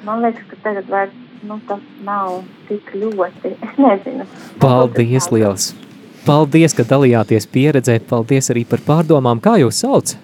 [0.07, 1.13] Man liekas, ka tagad vairs
[1.45, 2.39] nu, tas nav
[2.71, 3.53] tik ļoti.
[3.69, 4.25] Es nezinu.
[4.63, 5.75] Paldies, liels!
[6.25, 7.99] Paldies, ka dalījāties pieredzē.
[8.09, 9.43] Paldies arī par pārdomām.
[9.45, 10.17] Kā jūs sauc?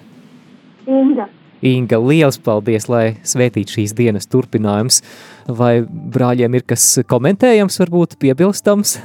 [1.63, 1.99] Inga.
[2.03, 5.01] Liels paldies, lai svētītu šīs dienas turpinājums.
[5.47, 8.97] Vai brāļiem ir kas komentējams, varbūt piebilstams?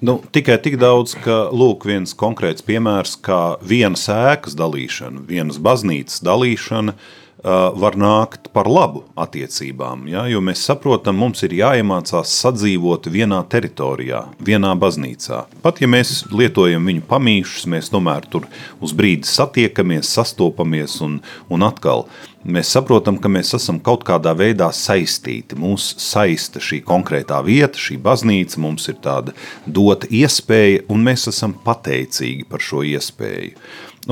[0.00, 6.22] Nu, tikai tik daudz, ka lūk, viens konkrēts piemērs, kā vienas ēkas dalīšana, vienas baznīcas
[6.24, 7.10] dalīšana uh,
[7.42, 10.04] var nākt par labu attiecībām.
[10.10, 10.26] Ja?
[10.28, 15.44] Jo mēs saprotam, mums ir jāiemācās sadzīvot vienā teritorijā, vienā baznīcā.
[15.64, 18.48] Pat ja mēs lietojam viņu pamīšus, mēs tomēr tur
[18.84, 22.06] uz brīdi satiekamies, sastopamies un, un atkal
[22.44, 25.56] mēs saprotam, ka mēs esam kaut kādā veidā saistīti.
[25.60, 31.56] Mūs saista šī konkrētā vieta, šī baznīca, mums ir tāda dota iespēja, un mēs esam
[31.64, 33.56] pateicīgi par šo iespēju.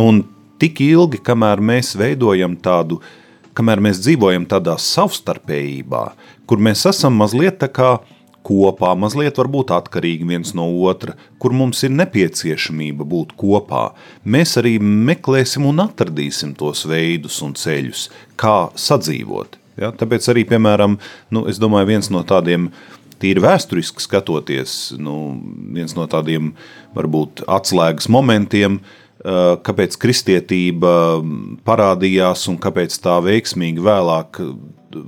[0.01, 0.25] Un
[0.59, 3.01] tik ilgi, kamēr mēs veidojam tādu,
[3.59, 6.05] kamēr mēs dzīvojam tādā savstarpējībā,
[6.47, 7.97] kur mēs esam mazliet tā kā
[8.49, 13.91] kopā, mazliet varbūt atkarīgi viens no otra, kur mums ir nepieciešamība būt kopā,
[14.25, 18.09] mēs arī meklēsim un atradīsim tos veidus un ceļus,
[18.41, 19.59] kā sadzīvot.
[19.79, 19.93] Ja?
[19.95, 20.97] Tāpēc arī, piemēram,
[21.35, 22.71] nu, domāju, viens no tādiem
[23.23, 25.17] tīri vēsturiski skatoties, nu,
[25.75, 26.53] viens no tādiem
[26.97, 28.81] varbūt atslēgas momentiem,
[29.25, 30.93] kāpēc kristietība
[31.67, 34.41] parādījās un kāpēc tā veiksmīgi vēlāk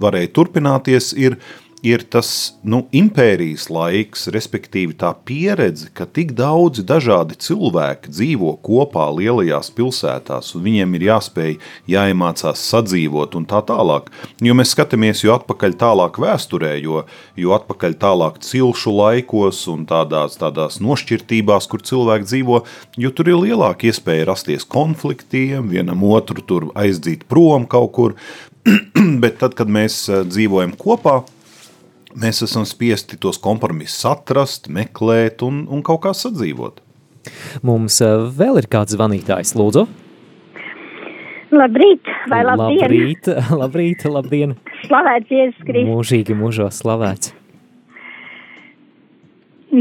[0.01, 1.39] varēja turpināties, ir
[1.87, 9.07] ir tas nu, impērijas laiks, respektīvi tā pieredze, ka tik daudzi dažādi cilvēki dzīvo kopā
[9.17, 11.57] lielajās pilsētās, un viņiem ir jāspēj,
[11.91, 14.11] jāiemācās sadzīvot un tā tālāk.
[14.45, 17.05] Jo mēs skatāmies jau atpakaļ tālāk vēsturē, jo,
[17.41, 22.63] jo atpakaļ tālāk cilšu laikos un tādās, tādās nošķirtībās, kur cilvēki dzīvo,
[23.01, 28.17] jo tur ir lielāka iespēja rasties konfliktiem, vienam otru tur aizdzīt prom kaut kur,
[29.23, 31.21] bet tad, kad mēs eh, dzīvojam kopā,
[32.19, 36.81] mēs esam spiesti tos kompromisus atrast, meklēt un, un kaut kā sadzīvot.
[37.67, 39.87] Mums eh, vēl ir kāds zvanītājs, lūdzu.
[41.51, 42.85] Labrīt, vai labdien?
[42.85, 43.29] Labrīt,
[43.63, 44.57] labrīt, labdien.
[44.87, 45.91] Slavēts Jēzus Kristus.
[45.91, 47.35] Mūžīgi mūžos slavēts.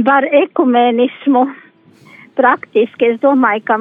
[0.05, 1.47] Par ekumenismu
[2.37, 3.77] praktiski es domāju, ka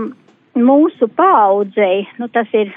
[0.58, 2.72] mūsu paudzei, nu tas ir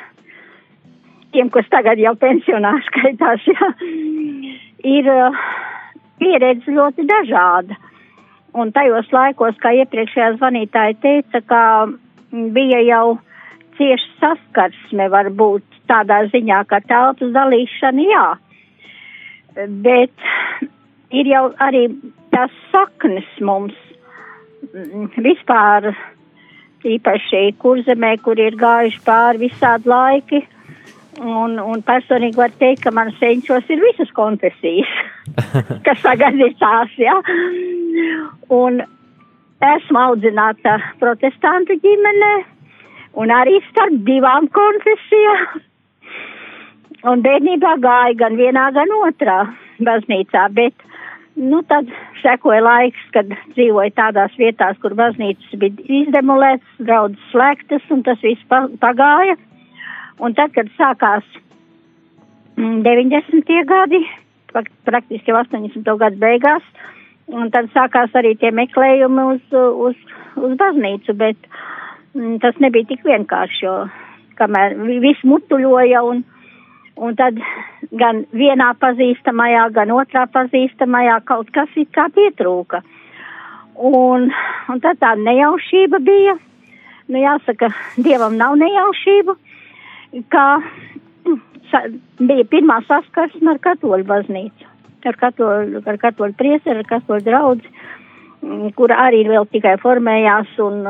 [1.35, 3.71] tiem, kas tagad jau pensionā skaitās, jā,
[4.83, 5.41] ir uh,
[6.21, 7.77] pieredze ļoti dažāda.
[8.51, 11.61] Un tajos laikos, kā iepriekšējā zvanītāja teica, ka
[12.55, 13.05] bija jau
[13.77, 18.25] cieši saskarsme varbūt tādā ziņā, ka telpas dalīšana jā.
[19.85, 20.27] Bet
[21.15, 21.87] ir jau arī
[22.31, 23.77] tās saknes mums
[25.17, 25.91] vispār,
[26.87, 30.41] īpaši kurzemē, kur ir gājuši pāri visādi laiki,
[31.19, 34.91] Un, un personīgi var teikt, ka manas senčos ir visas konfesijas,
[35.85, 37.17] kas tagad ir tās, jā.
[37.19, 38.19] Ja?
[38.55, 38.79] Un
[39.61, 42.31] esmu audzināta protestantu ģimenē
[43.19, 45.59] un arī starp divām konfesijām.
[47.11, 49.39] Un bērnībā gāja gan vienā, gan otrā
[49.81, 50.75] baznīcā, bet,
[51.35, 51.89] nu, tad
[52.21, 58.45] sekoja laiks, kad dzīvoja tādās vietās, kur baznīcas bija izdemolētas, draudzes slēgtas, un tas viss
[58.83, 59.35] pagāja.
[60.21, 61.25] Un tad, kad sākās
[62.57, 63.41] 90.
[63.41, 64.01] Mm, gadi,
[64.85, 65.95] praktiski jau 80.
[65.97, 66.65] gadu beigās.
[67.31, 69.41] Un tad sākās arī tie meklējumi uz,
[69.87, 69.97] uz,
[70.35, 71.37] uz baznīcu, bet
[72.13, 73.75] mm, tas nebija tik vienkārši, jo
[74.39, 76.23] kamēr viss mutuļoja un,
[76.99, 77.39] un tad
[77.97, 82.81] gan vienā pazīstamajā, gan otrā pazīstamajā kaut kas it kā pietrūka.
[83.81, 84.27] Un,
[84.69, 86.35] un tad tā nejaušība bija.
[87.11, 87.71] Nu, jāsaka,
[88.05, 89.35] Dievam nav nejaušību,
[90.33, 90.47] kā
[91.71, 91.83] sa,
[92.19, 94.69] bija pirmā saskarsme ar katoļu baznīcu,
[95.07, 97.71] ar katoļu, ar katoļu prieseri, ar katoļu draudzi,
[98.77, 100.81] kur arī vēl tikai formējās un,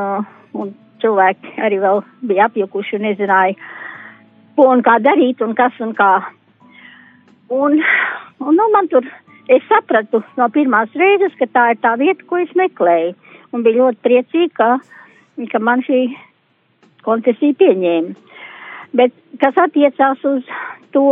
[0.56, 3.58] un cilvēki arī vēl bija apjukuši un nezināja,
[4.56, 6.14] ko un kā darīt un kas un kā.
[7.52, 7.82] Un,
[8.40, 9.06] un nu, man tur,
[9.52, 13.16] es sapratu no pirmās reizes, ka tā ir tā vieta, ko es meklēju.
[13.52, 16.06] Un bija ļoti priecīga, ka, ka man šī
[17.04, 18.31] koncesija pieņēma.
[18.98, 20.48] Bet kas attiecās uz
[20.92, 21.08] to,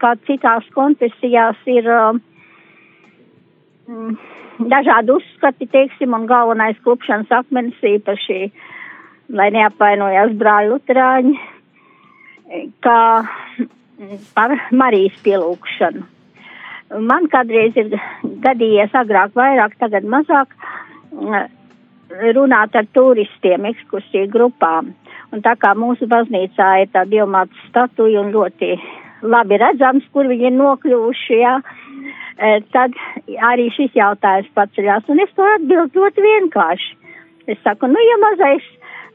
[0.00, 2.16] kā citās koncesijās ir uh,
[4.58, 8.38] dažādi uzskati, teiksim, un galvenais klupšanas akmenis īpaši
[9.32, 11.36] lai neapvainojās brāļi Luterāņi,
[12.84, 12.98] kā
[14.36, 16.04] par Marijas pielūgšanu.
[17.08, 17.94] Man kādreiz ir
[18.44, 20.52] gadījies agrāk vairāk, tagad mazāk
[22.36, 24.92] runāt ar turistiem, ekskursiju grupām.
[25.32, 28.74] Un tā kā mūsu baznīcā ir tā diomāta statuja un ļoti
[29.22, 31.54] labi redzams, kur viņi ir nokļuvuši, jā,
[32.74, 32.98] tad
[33.52, 35.08] arī šis jautājums paceļās.
[35.08, 36.90] Un es to atbildu ļoti vienkārši.
[37.52, 38.66] Es saku, nu, ja mazais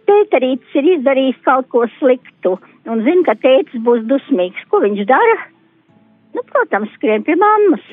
[0.07, 2.55] tēterītis ir izdarījis kaut ko sliktu
[2.87, 4.65] un zina, ka tētis būs dusmīgs.
[4.71, 5.37] Ko viņš dara?
[6.35, 7.83] Nu, protams, skrien pie mammas.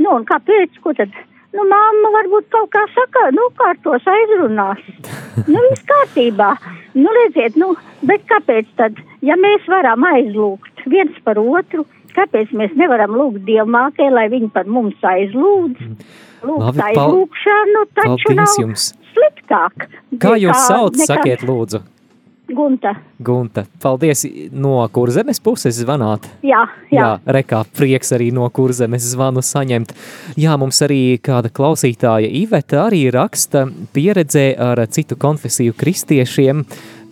[0.00, 0.78] Nu, un kāpēc?
[0.82, 1.14] Ko tad?
[1.52, 4.80] Nu, mamma varbūt kaut kā saka, nu, kārtos aizrunās.
[5.44, 6.54] Nu, viss kārtībā.
[6.96, 7.74] Nu, redziet, nu,
[8.08, 11.84] bet kāpēc tad, ja mēs varam aizlūgt viens par otru,
[12.16, 15.92] kāpēc mēs nevaram lūgt Dievmākei, lai viņi par mums aizlūdz?
[16.48, 18.90] Lūgt aizlūgšanu, taču nav jums.
[19.12, 19.88] sliktāk.
[20.22, 21.84] Kā jūs sauc, sakiet lūdzu?
[22.52, 22.94] Gunta.
[23.18, 26.26] Gunta, paldies no kurzemes puses zvanāt.
[26.44, 26.62] Jā,
[26.92, 27.00] jā.
[27.00, 29.94] jā rekā, prieks arī no kurzemes zvanu saņemt.
[30.40, 36.64] Jā, mums arī kāda klausītāja Iveta arī raksta pieredzē ar citu konfesiju kristiešiem,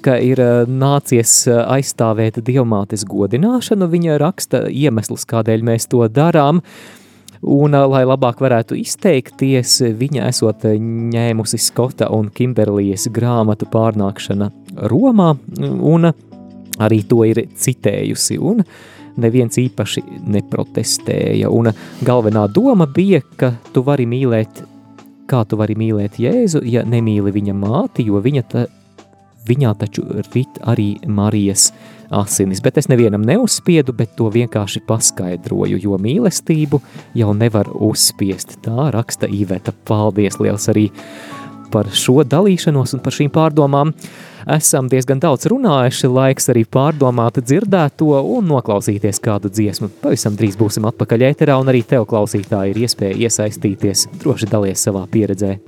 [0.05, 3.88] ka ir nācies aizstāvēt dievmātes godināšanu.
[3.92, 6.64] Viņa raksta iemeslus, kādēļ mēs to darām.
[7.40, 14.50] Un, lai labāk varētu izteikties, viņa esot ņēmusi Skota un Kimberlijas grāmatu pārnākšana
[14.92, 16.11] Romā, un
[16.81, 18.61] arī to ir citējusi, un
[19.20, 20.03] neviens īpaši
[20.37, 21.48] neprotestēja.
[21.48, 21.72] Un
[22.05, 24.61] galvenā doma bija, ka tu vari mīlēt,
[25.31, 28.66] kā tu vari mīlēt Jēzu, ja nemīli viņa māti, jo viņa, ta,
[29.48, 31.70] viņā taču rit arī Marijas
[32.11, 36.81] asinis, bet es nevienam neuzspiedu, bet to vienkārši paskaidroju, jo mīlestību
[37.18, 38.59] jau nevar uzspiest.
[38.64, 39.75] Tā raksta Iveta.
[39.87, 40.88] Paldies liels arī
[41.70, 43.94] par šo dalīšanos un par šīm pārdomām.
[44.51, 49.92] Esam diezgan daudz runājuši, laiks arī pārdomāt dzirdēto un noklausīties kādu dziesmu.
[50.03, 54.09] Pavisam drīz būsim atpakaļ ēterā un arī tev klausītāji ir iespēja iesaistīties.
[54.25, 55.59] Droši dalies savā pieredzē.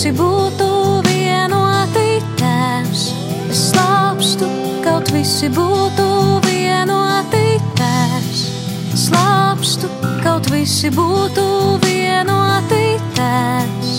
[0.00, 0.66] Visi būtu
[1.04, 3.00] vienoti tēvs.
[3.52, 4.46] Es slāpstu,
[4.80, 6.06] kaut visi būtu
[6.46, 8.40] vienoti tēvs.
[8.96, 9.90] Slāpstu,
[10.24, 11.44] kaut visi būtu
[11.84, 13.90] vienoti tēvs.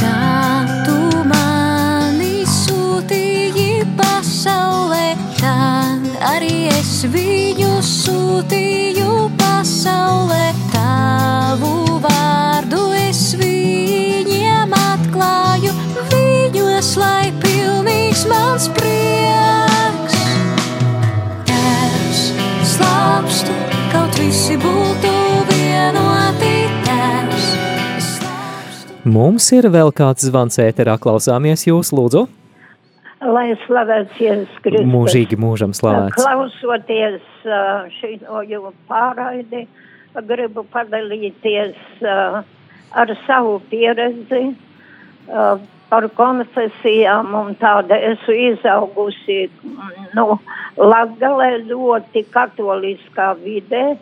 [0.00, 0.98] Kā tu
[1.30, 5.54] mani sūtīji pasaulē, tā
[6.34, 8.85] arī es viņu sūtīju
[24.46, 25.12] visi būtu
[25.48, 26.50] vienoti
[26.86, 27.46] tēvs.
[29.10, 32.22] Mums ir vēl kāds zvans ēterā, klausāmies jūs, lūdzu.
[33.26, 34.86] Lai slavēts Jēzus Kristus.
[34.86, 36.14] Mūžīgi mūžam slavēts.
[36.20, 37.26] Klausoties
[37.98, 44.54] šo pārraidi, uh, gribu padalīties ar savu pieredzi
[45.90, 49.48] par konfesijām un tāda esmu izaugusi
[50.14, 50.36] nu,
[50.76, 53.96] Latgalē ļoti katoliskā vidē.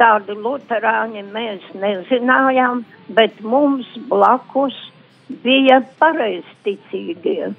[0.00, 2.84] Tādu luterāņi mēs nezinājām,
[3.16, 4.76] bet mums blakus
[5.44, 7.52] bija pareizticīgie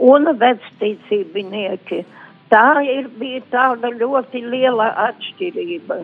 [0.00, 2.04] un vecticībnieki.
[2.50, 6.00] tā ir, bija tāda ļoti liela atšķirība.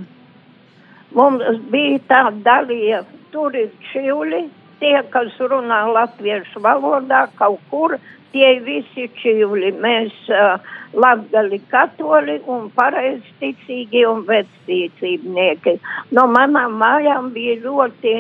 [1.17, 3.01] Mums bija tā dalīja,
[3.33, 4.45] tur ir čivli,
[4.79, 7.97] tie, kas runā latviešu valodā kaut kur,
[8.33, 9.73] tie visi čivli.
[9.83, 10.61] Mēs uh,
[10.97, 15.79] latgali katoļi un pareizticīgi un vectīcībnieki.
[16.17, 18.15] No manām mājām bija ļoti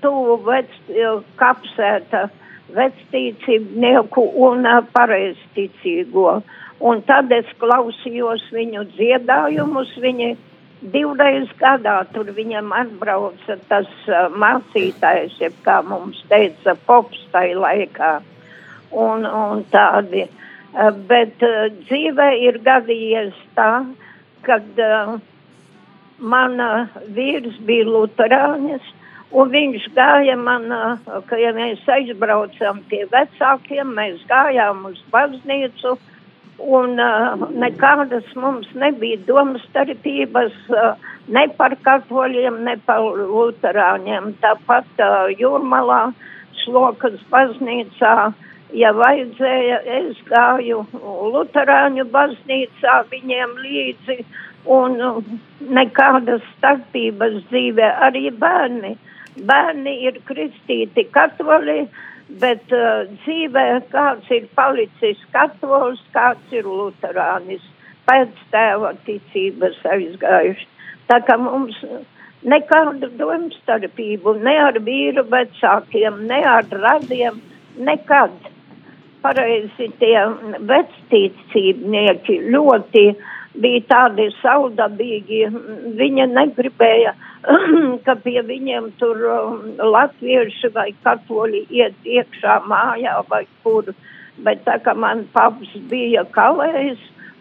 [0.00, 0.70] tuvu vec,
[1.40, 2.28] kapsēta
[2.76, 6.40] vectīcībnieku un uh, pareizticīgo.
[6.80, 10.30] Un tad es klausījos viņu dziedājumus, viņi
[10.80, 18.20] divreiz gadā tur viņam atbrauca tas uh, mācītājs, jeb kā mums teica, pops tai laikā.
[18.90, 20.24] Un, un tādi.
[20.26, 20.40] Uh,
[21.06, 23.84] bet uh, dzīvē ir gadījies tā,
[24.46, 25.16] kad uh,
[26.18, 28.82] mana vīrs bija luterānis,
[29.30, 30.66] un viņš gāja man,
[31.26, 35.96] ka ja mēs aizbraucam pie vecākiem, mēs gājām uz baznīcu,
[36.60, 36.98] un
[37.62, 40.58] nekādas mums nebija domstarpības
[41.32, 44.34] ne par katoļiem, ne par luterāņiem.
[44.42, 45.00] Tāpat
[45.38, 46.02] jūrmalā,
[46.66, 48.34] slokas baznīcā,
[48.76, 50.84] ja vajadzēja, es gāju
[51.34, 54.18] luterāņu baznīcā viņiem līdzi,
[54.68, 55.18] un uh,
[55.60, 58.96] nekādas starpības dzīvē arī bērni.
[59.46, 61.86] Bērni ir kristīti katoļi,
[62.42, 67.64] bet uh, dzīvē kāds ir palicis katolis, kāds ir luterānis,
[68.08, 70.68] pēc tēva ticības aizgājuši.
[71.10, 71.78] Tā kā mums
[72.46, 77.40] nekādu domstarpību ne ar vīru vecākiem, ne ar radiem,
[77.76, 78.32] nekad.
[79.20, 80.20] Pareizi tie
[80.70, 83.04] vectīcībnieki ļoti
[83.60, 85.42] bija tādi saudabīgi,
[85.98, 87.16] viņa negribēja
[88.06, 93.92] ka pie viņiem tur um, latvieši vai katoļi iet iekšā mājā vai kur.
[94.40, 97.00] Bet tā kā man paps bija kalējis,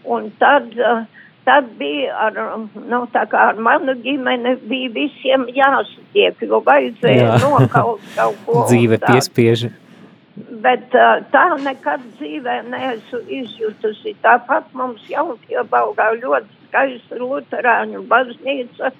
[0.09, 1.05] un tad, uh,
[1.47, 2.39] tad bija ar,
[2.75, 7.37] nu, tā kā ar manu ģimeni bija visiem jāsatiek, jo vajadzēja Jā.
[7.43, 8.65] nokaut kaut ko.
[8.71, 9.69] Dzīve piespiež.
[10.63, 14.15] Bet uh, tā nekad dzīvē neesmu izjutusi.
[14.23, 18.93] Tāpat mums jau piebaugā ļoti skaista luterāņu baznīca.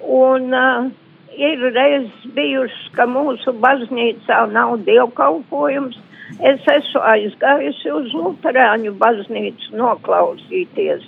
[0.00, 0.90] Un uh,
[1.36, 5.98] ir reizes bijušas, ka mūsu baznīcā nav dievkalpojums.
[6.46, 11.02] Es esmu aizgājusi uz Lutāņu baznīcu noklausīties.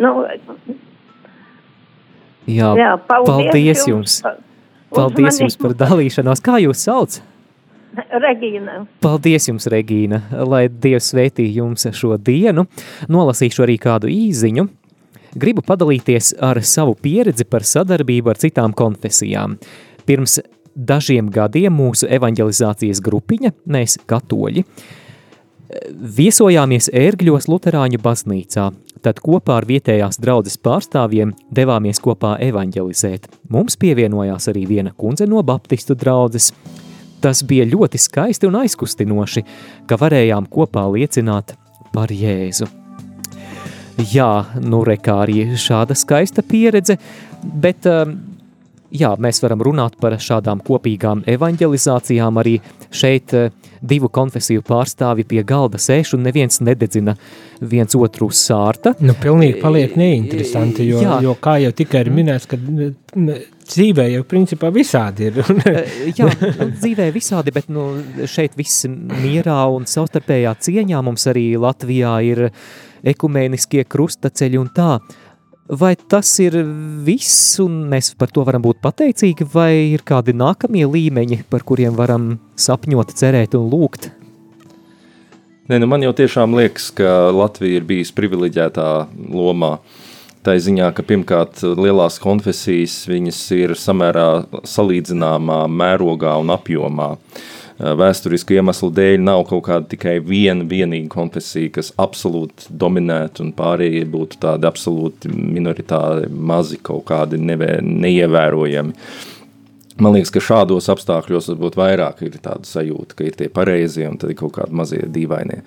[0.00, 0.12] Nu,
[2.46, 4.20] jā, jā, paldies, paldies jums!
[4.90, 6.42] Paldies jums par dalīšanos.
[6.42, 7.20] Kā jūs sauc?
[8.26, 8.84] Regīna.
[9.04, 12.66] Paldies jums, Regīna, lai Dievs svētī jums šo dienu.
[13.10, 14.68] Nolasīšu arī kādu īziņu
[15.34, 19.58] gribu padalīties ar savu pieredzi par sadarbību ar citām konfesijām.
[20.06, 20.40] Pirms
[20.74, 24.64] dažiem gadiem mūsu evanģelizācijas grupiņa, mēs katoļi,
[26.18, 28.70] viesojāmies ērgļos Luterāņu baznīcā,
[29.04, 33.28] tad kopā ar vietējās draudzes pārstāvjiem devāmies kopā evanģelizēt.
[33.50, 36.50] Mums pievienojās arī viena kundze no baptistu draudzes.
[37.20, 39.44] Tas bija ļoti skaisti un aizkustinoši,
[39.86, 41.54] ka varējām kopā liecināt
[41.92, 42.68] par Jēzu.
[44.10, 44.30] Jā,
[44.64, 46.96] nu rekā arī šāda skaista pieredze,
[47.42, 48.14] bet um,
[48.90, 52.56] jā, mēs varam runāt par šādām kopīgām evanģelizācijām arī
[52.90, 57.14] šeit uh, divu konfesiju pārstāvi pie galda sēž un neviens nededzina
[57.60, 58.94] viens otru sārta.
[59.00, 61.20] Nu, pilnīgi paliek neinteresanti, jo, jā.
[61.24, 65.40] jo kā jau tikai ir minēts, ka dzīvē jau principā visādi ir.
[66.18, 67.88] jā, nu, dzīvē visādi, bet nu,
[68.28, 72.62] šeit viss mierā un savstarpējā cieņā mums arī Latvijā ir uh,
[73.06, 74.92] ekumēniskie krustaceļi un tā.
[75.70, 76.56] Vai tas ir
[77.06, 81.94] viss, un mēs par to varam būt pateicīgi, vai ir kādi nākamie līmeņi, par kuriem
[81.94, 84.08] varam sapņot, cerēt un lūgt?
[85.70, 88.88] Nē, nu man jau tiešām liekas, ka Latvija ir bijusi privileģētā
[89.30, 89.76] lomā.
[90.42, 93.04] Tā ziņā, ka pirmkārt lielās konfesijas
[93.54, 94.28] ir samērā
[94.66, 97.12] salīdzināmā mērogā un apjomā.
[97.14, 97.48] Uh,
[97.80, 104.04] vēsturisku iemeslu dēļ nav kaut kāda tikai viena vienīga konfesija, kas absolūti dominētu un pārējie
[104.10, 108.96] būtu tādi absolūti minoritāri, mazi kaut kādi nevē, neievērojami.
[110.00, 114.16] Man liekas, ka šādos apstākļos varbūt vairāk ir tāda sajūta, ka ir tie pareizie un
[114.20, 115.60] tad ir kaut kādi mazie dīvainie.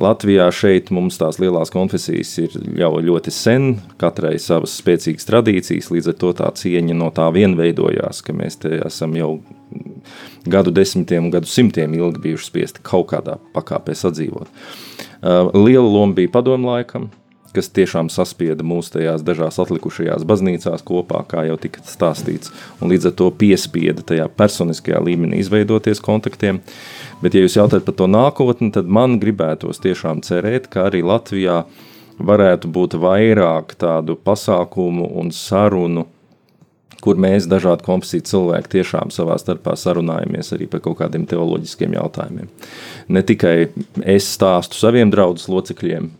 [0.00, 3.70] Latvijā šeit mums tās lielās konfesijas ir jau ļoti sen,
[4.00, 8.60] katrai savas spēcīgas tradīcijas, līdz ar to tā cieņa no tā vien veidojās, ka mēs
[8.60, 9.32] te esam jau
[10.50, 14.50] gadu desmitiem gadu simtiem ilgi bijuši spiesti kaut kādā pakāpē sadzīvot.
[15.20, 17.10] Uh, liela loma bija padomu laikam,
[17.54, 23.10] kas tiešām saspieda mūsu tajās dažās atlikušajās baznīcās kopā, kā jau tika stāstīts, un līdz
[23.10, 26.62] ar to piespieda tajā personiskajā līmenī izveidoties kontaktiem.
[27.20, 31.64] Bet, ja jūs jautājat par to nākotni, tad man gribētos tiešām cerēt, ka arī Latvijā
[32.20, 36.06] varētu būt vairāk tādu pasākumu un sarunu,
[37.00, 42.50] kur mēs dažādi konfesiju cilvēki tiešām savā starpā sarunājamies arī par kaut kādiem teoloģiskiem jautājumiem.
[43.08, 43.70] Ne tikai
[44.04, 46.10] es stāstu saviem draugus locekļiem,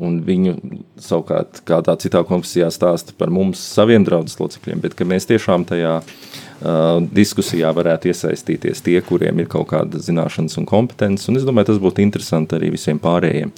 [0.00, 0.56] un viņu
[1.00, 6.98] savukārt kādā citā konfesijā stāsta par mums saviem draugus locekļiem, bet mēs tiešām tajā uh,
[7.12, 11.82] diskusijā varētu iesaistīties tie, kuriem ir kaut kāda zināšanas un kompetences, un es domāju, tas
[11.82, 13.52] būtu interesanti arī visiem pārējiem.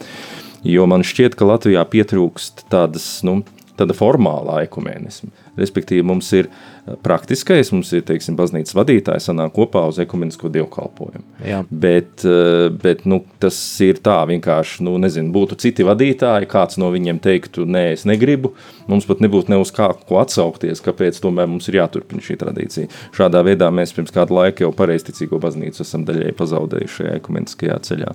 [0.67, 3.41] Jo man šķiet, ka Latvijā pietrūkst tādas, nu,
[3.79, 5.33] tāda formāla ekumēnisma.
[5.59, 6.72] Respektīvi, mums ir eh,
[7.03, 11.23] praktiskais, mums ir, teiksim, baznīcas vadītājs sanāk kopā uz ekumenisko dievkalpojumu.
[11.47, 11.61] Jā.
[11.71, 16.91] Bet, eh, bet nu, tas ir tā vienkārši, nu, nezinu, būtu citi vadītāji, kāds no
[16.91, 18.53] viņiem teiktu, nē, es negribu,
[18.91, 22.91] mums pat nebūtu ne uz kā ko atsaukties, kāpēc tomēr mums ir jāturpina šī tradīcija.
[23.15, 28.13] Šādā veidā mēs pirms kādu laiku jau pareizticīgo baznīcu esam daļai pazaudējuši šajā ekumeniskajā ceļā.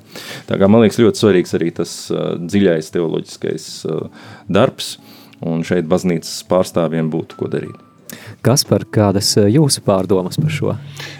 [0.52, 4.08] Tā kā man liekas ļoti svarīgs arī tas uh, dziļais teoloģiskais uh,
[4.52, 4.98] darbs,
[5.40, 7.87] un šeit baznīcas pārstāvjiem būtu ko darīt.
[8.48, 10.74] Kas par kādas eh, jūsu pārdomas par šo?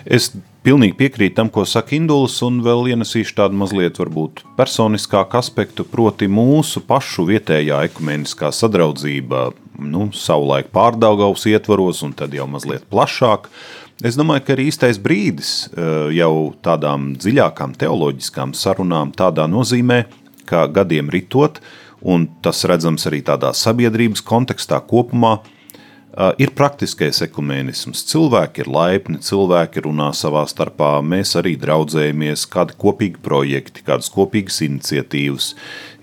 [0.08, 0.30] Es
[0.64, 6.30] pilnīgi piekrītu tam, ko saka Induls, un vēl ienesīšu tādu mazliet varbūt personiskāku aspektu, proti
[6.32, 13.52] mūsu pašu vietējā ekumeniskā sadraudzība, nu, savulaik pārdaugavs ietvaros, un tad jau mazliet plašāk.
[14.08, 16.32] Es domāju, ka ir īstais brīdis eh, jau
[16.64, 20.06] tādām dziļākām teoloģiskām sarunām tādā nozīmē,
[20.48, 21.60] ka gadiem ritot,
[22.08, 25.42] un tas redzams arī tādā sabiedrības kontekstā kopumā,
[26.42, 28.02] ir praktiskais ekumēnisms.
[28.10, 34.60] Cilvēki ir laipni, cilvēki runā savā starpā, mēs arī draudzējamies, kādi kopīgi projekti, kādas kopīgas
[34.66, 35.52] iniciatīvas.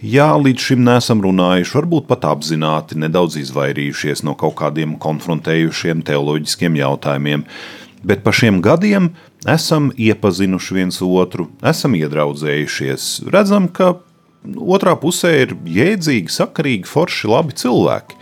[0.05, 6.79] Jā, līdz šim neesam runājuši, varbūt pat apzināti nedaudz izvairījušies no kaut kādiem konfrontējušiem teoloģiskiem
[6.79, 7.47] jautājumiem,
[8.07, 9.11] bet pa šiem gadiem
[9.51, 13.97] esam iepazinuši viens otru, esam iedraudzējušies, redzam, ka
[14.45, 18.21] otrā pusē ir jēdzīgi, sakarīgi, forši, labi cilvēki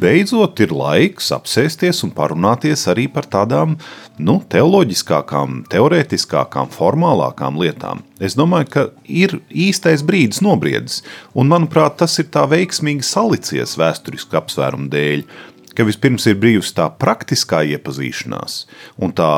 [0.00, 3.76] beidzot ir laiks apsēsties un parunāties arī par tādām
[4.18, 8.02] nu, teoloģiskākām, teorētiskākām, formālākām lietām.
[8.20, 11.02] Es domāju, ka ir īstais brīdis nobriedis,
[11.34, 15.26] un manuprāt, tas ir tā veiksmīgi salicies vēsturisku apsvērumu dēļ,
[15.76, 18.62] ka vispirms ir bijusi tā praktiskā iepazīšanās,
[18.96, 19.30] un tā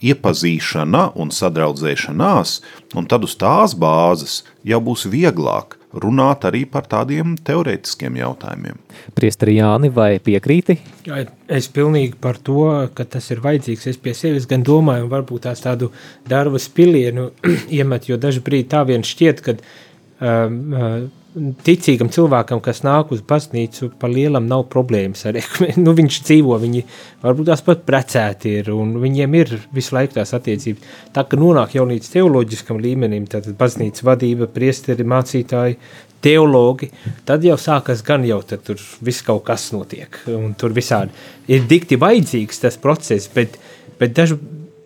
[0.00, 2.58] iepazīšana un sadraudzēšanās,
[2.96, 8.78] un tad uz tās bāzes jau būs vieglāk runāt arī par tādiem teorētiskiem jautājumiem.
[9.16, 10.78] Priesteri Jāni, vai piekrīti?
[11.06, 12.66] Jā, es pilnīgi par to,
[12.96, 13.88] ka tas ir vajadzīgs.
[13.92, 15.90] Es pie sevis gan domāju, un varbūt tās tādu
[16.28, 17.30] darba spilienu
[17.78, 20.96] iemet, jo daži brīdi tā vien šķiet, ka um, uh,
[21.34, 25.38] ticīgam cilvēkam, kas nāk uz baznīcu, par lielam nav problēmas ar
[25.84, 26.84] nu, viņš dzīvo, viņi
[27.24, 30.96] varbūt tās pat precēti ir, un viņiem ir visu laiku tās attiecības.
[31.14, 35.78] Tā, ka nonāk jau līdz teoloģiskam līmenim, tad baznīcas vadība, priesteri, mācītāji,
[36.24, 36.88] teologi,
[37.28, 41.12] tad jau sākas gan jau, tad tur viss kaut kas notiek, un tur visādi
[41.52, 43.58] ir dikti vajadzīgs tas process, bet,
[44.00, 44.38] bet dažu,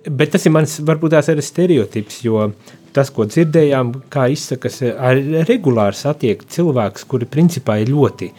[0.09, 2.49] bet tas ir mans, varbūt tās ir stereotips, jo
[2.97, 4.81] tas, ko dzirdējām, kā izsakas,
[5.49, 8.31] regulāri satiek cilvēks, kuri principā ir ļoti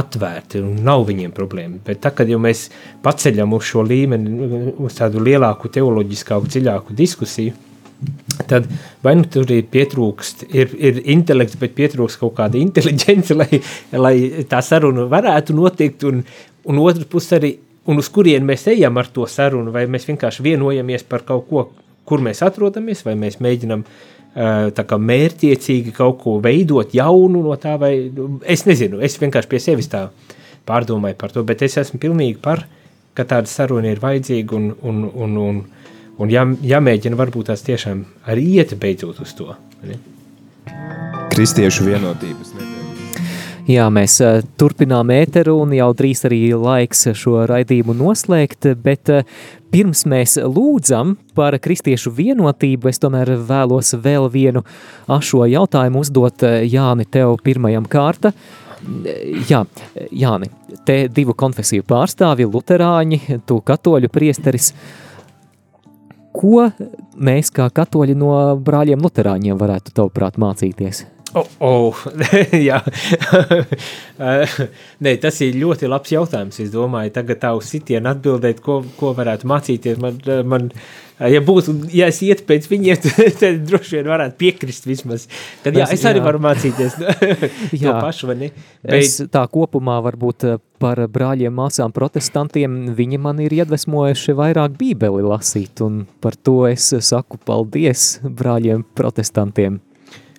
[0.00, 1.80] atvērti un nav viņiem problēma.
[1.86, 2.68] Bet tā, kad jau mēs
[3.02, 7.56] paceļam uz šo līmeni, uz tādu lielāku teoloģiskāku, dziļāku diskusiju,
[8.48, 8.68] tad
[9.04, 13.60] vai nu tur ir pietrūkst, ir, ir intelekts, bet pietrūkst kaut kāda inteliģence, lai,
[13.92, 14.14] lai
[14.48, 16.22] tā saruna varētu notikt, un,
[16.70, 17.54] un otrs puses arī,
[17.90, 21.66] un uz kurien mēs ejam ar to sarunu, vai mēs vienkārši vienojamies par kaut ko,
[22.10, 23.86] kur mēs atrodamies, vai mēs mēģinam
[24.76, 27.94] tā kā mērķiecīgi kaut ko veidot jaunu no tā, vai
[28.46, 30.06] es nezinu, es vienkārši pie sevis tā
[30.68, 32.62] pārdomāju par to, bet es esmu pilnīgi par,
[33.14, 35.62] ka tāda saruna ir vajadzīga un, un, un, un,
[36.22, 39.50] un jā, jāmēģina varbūt tās tiešām arī iet beidzot uz to.
[39.82, 39.98] Ne?
[41.34, 42.69] Kristiešu vienotības nedēļa.
[43.68, 49.26] Jā, mēs uh, turpinām ēteru un jau drīz arī laiks šo raidījumu noslēgt, bet uh,
[49.72, 54.64] pirms mēs lūdzam par kristiešu vienotību, es tomēr vēlos vēl vienu
[55.10, 58.32] ašo jautājumu uzdot uh, Jāni tev pirmajam kārta.
[59.50, 59.66] Jā,
[60.08, 60.48] Jāni,
[60.88, 64.72] te divu konfesiju pārstāvi, luterāņi, tu katoļu priesteris.
[66.32, 66.70] Ko
[67.20, 71.04] mēs kā katoļi no brāļiem luterāņiem varētu tavuprāt mācīties?
[71.34, 72.00] Oh, oh.
[72.68, 72.80] jā,
[75.04, 76.58] Nē, tas ir ļoti labs jautājums.
[76.62, 80.00] Es domāju, tagad tā uz sitienu atbildēt, ko, ko varētu mācīties.
[80.02, 80.18] Man,
[80.50, 80.68] man,
[81.30, 83.04] ja būtu, ja es ietu pēc viņiem,
[83.42, 85.28] tad droši vien varētu piekrist vismaz.
[85.62, 86.26] Tad jā, es arī jā.
[86.26, 88.32] varu mācīties to pašu?
[88.32, 88.58] Bet...
[88.96, 95.22] Es tā kopumā varbūt eh, par brāļiem māsām protestantiem, viņi man ir iedvesmojuši vairāk bībeli
[95.28, 99.78] lasīt, un par to es saku paldies brāļiem protestantiem.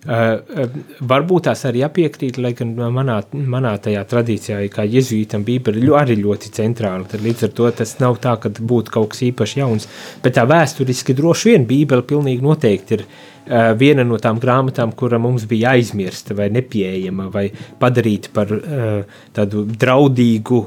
[0.01, 0.65] Uh,
[1.05, 6.49] varbūt tās arī jāpiekrīt, lai gan manā, manā tajā tradīcijā, kā jezuītam, Bībele arī ļoti
[6.55, 7.05] centrāla.
[7.05, 9.85] Tad līdz ar to tas nav tā, ka būtu kaut kas īpaši jauns.
[10.23, 15.19] Bet tā vēsturiski droši vien Bībele pilnīgi noteikti ir uh, viena no tām grāmatām, kura
[15.21, 20.63] mums bija aizmirsta vai nepieejama, vai padarīta par uh, tādu draudīgu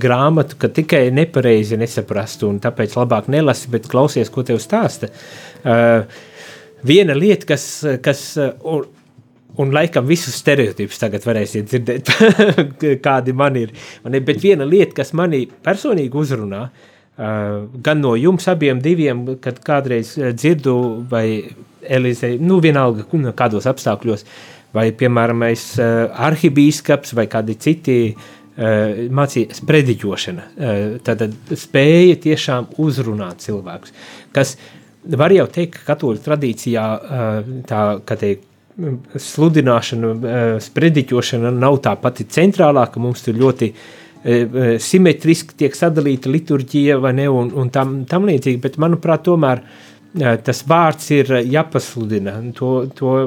[0.00, 5.12] grāmatu, ka tikai nepareizi nesaprastu, un tāpēc labāk nelasi, bet klausies, ko tev stāsta.
[5.68, 6.24] Uh,
[6.86, 7.64] viena lieta, kas,
[8.02, 8.86] kas un,
[9.58, 12.12] un laikam visus stereotipus tagad varēsiet dzirdēt,
[13.06, 13.74] kādi man ir.
[14.04, 14.24] Man ir.
[14.26, 20.14] Bet viena lieta, kas manī personīgi uzrunā, uh, gan no jums abiem diviem, kad kādreiz
[20.18, 20.78] dzirdu
[21.10, 21.26] vai
[21.88, 23.06] Elizei, nu vienalga
[23.38, 24.24] kādos apstākļos,
[24.76, 30.48] vai piemēram es uh, arhibīskaps vai kādi citi uh, mācīja sprediķošana.
[30.54, 31.24] Uh, tad
[31.56, 33.94] spēja tiešām uzrunāt cilvēkus,
[34.36, 34.77] kas uh,
[35.16, 36.84] var jau teikt, ka katoļu tradīcijā
[37.68, 38.44] tā, kā teikt,
[39.18, 40.12] sludināšana,
[40.62, 43.72] sprediķošana nav tā pati centrālākā, mums tur ļoti
[44.82, 49.62] simetriski tiek sadalīta liturģija vai ne, un, un tam, tam līdzīgi, bet manuprāt, tomēr
[50.44, 53.18] tas vārds ir jāpasludina, to, to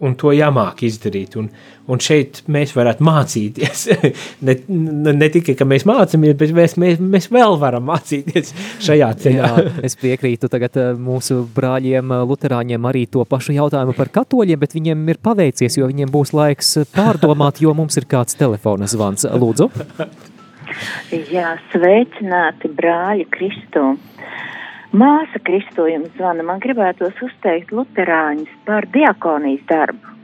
[0.00, 1.36] un to jāmāk izdarīt.
[1.40, 1.50] Un,
[1.90, 3.84] un šeit mēs varētu mācīties.
[4.46, 8.54] ne, ne, ne tikai, ka mēs mācāmies, bet mēs, mēs, mēs vēl varam mācīties
[8.86, 9.50] šajā ceļā.
[9.50, 14.60] Jā, es piekrītu tagad eh, mūsu brāļiem, eh, luterāņiem arī to pašu jautājumu par katoļiem,
[14.60, 19.26] bet viņiem ir paveicies, jo viņiem būs laiks pārdomāt, jo mums ir kāds telefona zvans.
[19.40, 19.70] Lūdzu!
[21.34, 23.96] Jā, sveicināti brāļi Kristu!
[24.90, 30.16] Māsa Kristojums zvana, man gribētos uzteikt luterāņus par diakonijas darbu.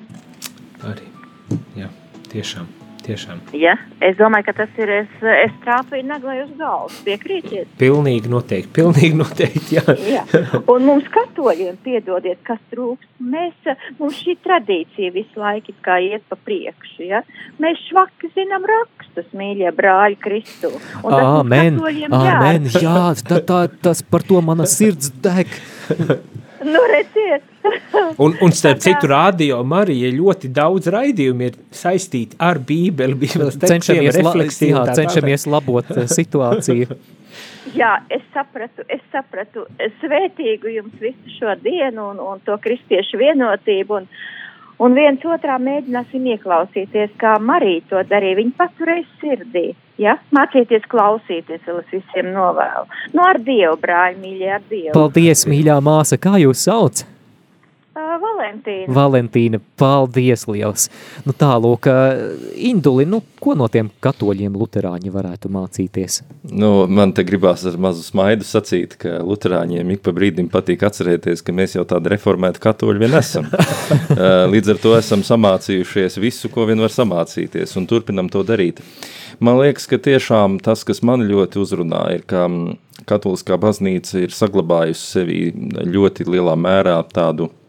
[0.90, 1.06] Arī,
[2.36, 2.74] tiešām.
[3.06, 3.40] Tiešām.
[3.54, 3.76] Ja?
[4.02, 4.90] Es domāju, ka tas ir.
[4.90, 6.96] Es, es trāpīju naglai uz galvas.
[7.06, 7.68] Piekrītiet?
[7.78, 8.72] Pilnīgi noteikti.
[8.80, 9.84] Pilnīgi noteikti jā.
[10.10, 10.24] jā.
[10.72, 13.06] Un mums, katoļiem, piedodiet, kas trūkst.
[13.22, 13.70] Mēs,
[14.00, 17.06] mums šī tradīcija visu laiku kā iet pa priekšu.
[17.06, 17.22] Ja?
[17.62, 20.72] Mēs švaki zinām rakstus, mīļie brāļi Kristu.
[21.06, 21.78] Āmen.
[22.10, 22.66] Āmen.
[22.74, 25.54] Jā, tā, tā, tas par to mana sirds deg.
[26.64, 27.42] nu, redziet.
[28.16, 34.06] un, un starp citu, radio Marija ļoti daudz raidījumu ir saistīti ar Bībeli, Bībeles tekstiem,
[34.06, 34.76] refleksiju.
[34.76, 36.88] Jā, cenšamies labot eh, situāciju.
[37.76, 39.66] Jā, es sapratu, es sapratu
[40.00, 44.00] svētīgu jums visu šo dienu un, un to kristiešu vienotību.
[44.00, 44.06] Un,
[44.82, 48.40] un viens otrā mēģināsim ieklausīties, kā Marija to darīja.
[48.42, 49.66] Viņa paturēja sirdī.
[50.02, 50.18] Ja?
[50.36, 52.86] Mācieties klausīties, vēl es visiem novēlu.
[53.16, 54.94] Nu, ar Dievu, brāļi, mīļie, ar Dievu.
[54.96, 57.06] Paldies, mīļā māsa, kā jūs sauc?
[57.96, 58.92] Valentīna.
[58.92, 60.90] Valentīna, paldies liels.
[61.24, 61.88] Nu tālūk,
[62.68, 66.18] Induli, nu, ko no tiem katoļiem luterāņi varētu mācīties?
[66.52, 71.40] Nu, man te gribās ar mazu smaidu sacīt, ka luterāņiem ik pa brīdim patīk atcerēties,
[71.46, 73.48] ka mēs jau tādi reformēti katoļi vien esam.
[74.52, 78.84] Līdz ar to esam samācījušies visu, ko vien var samācīties un turpinam to darīt.
[79.40, 82.44] Man liekas, ka tiešām tas, kas man ļoti uzrunā, ir, ka
[83.08, 85.38] katoliskā baznīca ir saglabājusi sevi
[85.96, 87.65] ļoti lielā mērā tādu Uh,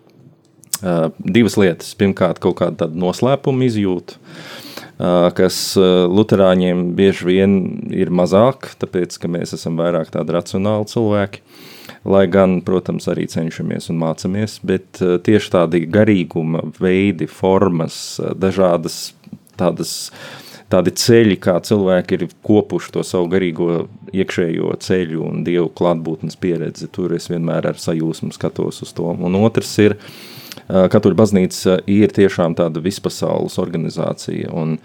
[0.81, 1.93] divas lietas.
[1.97, 4.17] Pirmkārt, kaut kāda noslēpuma izjūta,
[5.37, 7.57] kas Lutāņiem bieži vien
[7.93, 11.43] ir mazāk, tāpēc ka mēs esam vairāk tādi racionāli cilvēki.
[12.07, 19.09] Lai gan, protams, arī cenšamies un mācāmies, bet tieši tādi garīguma veidi, formas, dažādas
[19.57, 20.11] tādas
[20.71, 26.89] tādi ceļi, kā cilvēki ir kopuši to savu garīgo iekšējo ceļu un dievu klātbūtnes pieredzi.
[26.91, 29.07] Tur es vienmēr ar sajūsmu skatos uz to.
[29.15, 30.09] Un otrs ir uh,
[30.67, 34.77] Katoļu baznīca ir tiešām tāda vispasaules organizācija, un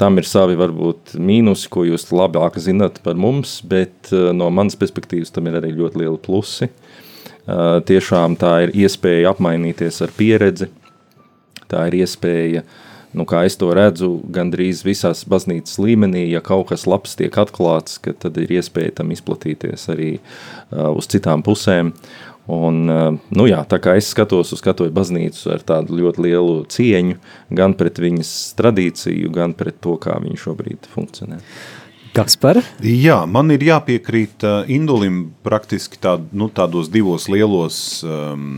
[0.00, 5.30] tam ir savi varbūt mīnusi, ko jūs labāk zinat par mums, bet no manas perspektīvas
[5.34, 6.70] tam ir arī ļoti lieli plusi.
[7.46, 10.70] Tiešām tā ir iespēja apmainīties ar pieredzi,
[11.70, 12.64] tā ir iespēja,
[13.16, 17.98] nu, kā es to redzu, gandrīz visās baznīcas līmenī, ja kaut kas labs tiek atklāts,
[18.02, 21.94] tad ir iespēja tam izplatīties arī uh, uz citām pusēm.
[22.50, 26.56] Un, eh, nu jā, tā kā es skatos uz katoļu baznīcu ar tādu ļoti lielu
[26.72, 27.20] cieņu,
[27.54, 31.38] gan pret viņas tradīciju, gan pret to, kā viņa šobrīd funkcionē.
[32.10, 32.58] Kaspar?
[32.82, 38.48] Jā, man ir jāpiekrīt uh, Indulim praktiski tā, nu, tādos divos lielos um,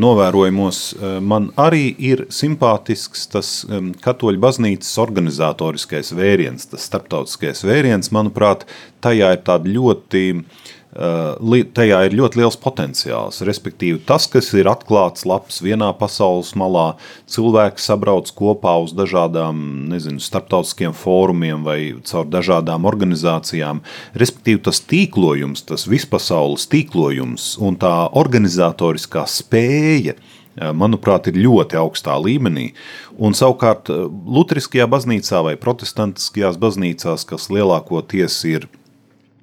[0.00, 0.78] novērojumos.
[0.96, 8.64] Uh, man arī ir simpātisks tas um, katoļu baznīcas organizatoriskais vēriens, tas starptautiskais vēriens, manuprāt,
[9.04, 13.40] tajā ir tāda ļoti uh, Eh, tajā ir ļoti liels potenciāls.
[13.46, 20.20] Respektīvi, tas, kas ir atklāts labs vienā pasaules malā, cilvēki sabrauc kopā uz dažādām nezinu,
[20.20, 23.80] starptautiskiem fórumiem vai caur dažādām organizācijām.
[24.14, 30.18] Respektīvi, tas tīklojums, tas vispasaules tīklojums un tā organizatoriskā spēja
[30.76, 32.74] manuprāt, ir ļoti augstā līmenī.
[33.16, 38.68] Un savukārt Lutheriskajā baznīcā vai protestantiskajās baznīcās, kas lielākoties ir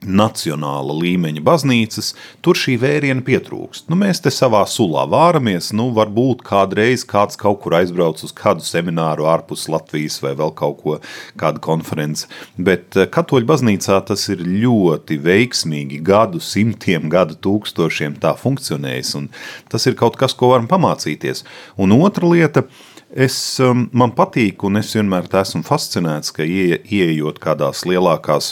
[0.05, 2.13] nacionāla līmeņa baznīcas,
[2.45, 3.87] tur šī vēriena pietrūkst.
[3.91, 8.63] Nu, mēs te savā sulā vāramies, nu, varbūt kādreiz kāds kaut kur aizbrauc uz kādu
[8.65, 10.97] semināru ārpus Latvijas vai vēl kaut ko,
[11.39, 18.35] kādu konferenci, bet eh, katoļu baznīcā tas ir ļoti veiksmīgi gadu simtiem, gadu tūkstošiem tā
[18.39, 19.27] funkcionējis, un
[19.71, 21.45] tas ir kaut kas, ko varam pamācīties.
[21.79, 22.67] Un otra lieta,
[23.09, 28.51] Es, um, man patīk, un es vienmēr esmu fascinēts, ka ie, ieejot kādās lielākās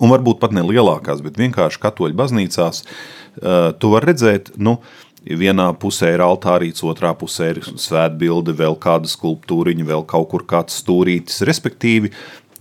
[0.00, 4.78] un varbūt pat ne lielākās, bet vienkārši katoļu baznīcās, uh, tu vari redzēt, nu,
[5.24, 10.82] vienā pusē ir altārīts, otrā pusē ir svētbilde, vēl kāda skulptūriņa, vēl kaut kur kāds
[10.82, 12.12] stūrītis, respektīvi,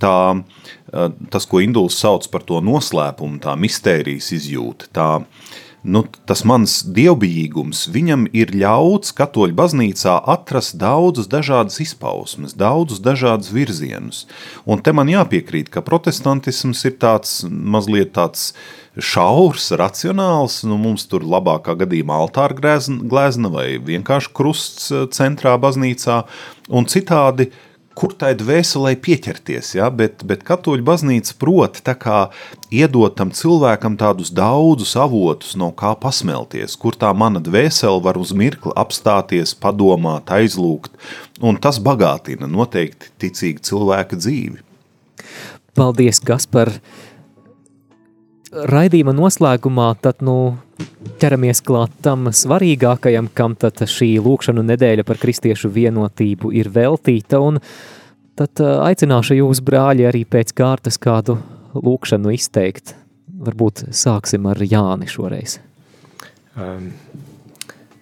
[0.02, 5.10] tā, uh, tas, ko Induls sauc par to noslēpumu, tā mistērijas izjūta, tā,
[5.84, 13.52] nu, tas mans dievbijīgums, viņam ir ļauts katoļu baznīcā atrast daudzus dažādas izpausmes, daudzus dažādus
[13.54, 14.24] virzienus.
[14.64, 18.54] Un te man jāpiekrīt, ka protestantisms ir tāds mazliet tāds
[18.96, 26.24] šaurs, racionāls, nu mums tur labākā gadījumā altāra glezna vai vienkārši krusts eh, centrā baznīcā,
[26.72, 27.50] un citādi
[27.98, 29.90] kur tai dvēselē pieķerties, ja?
[29.94, 31.80] bet, bet katoļu baznīca prot
[32.74, 38.34] iedot tam cilvēkam tādus daudzus avotus, no kā pasmelties, kur tā mana dvēsele var uz
[38.34, 40.92] mirkli apstāties, padomāt, aizlūgt,
[41.42, 44.62] un tas bagātina noteikti ticīgu cilvēka dzīvi.
[45.74, 46.70] Paldies, Kaspar!
[48.54, 50.60] Raidījuma noslēgumā tad, nu,
[51.22, 57.58] ķeramies klāt tam svarīgākajam, kam tad šī lūkšanu nedēļa par kristiešu vienotību ir veltīta, un
[58.38, 61.40] tad aicināšu jūs, brāļi, arī pēc kārtas kādu
[61.74, 62.94] lūkšanu izteikt.
[63.44, 65.58] Varbūt sāksim ar Jāni šoreiz.
[66.54, 66.92] Um,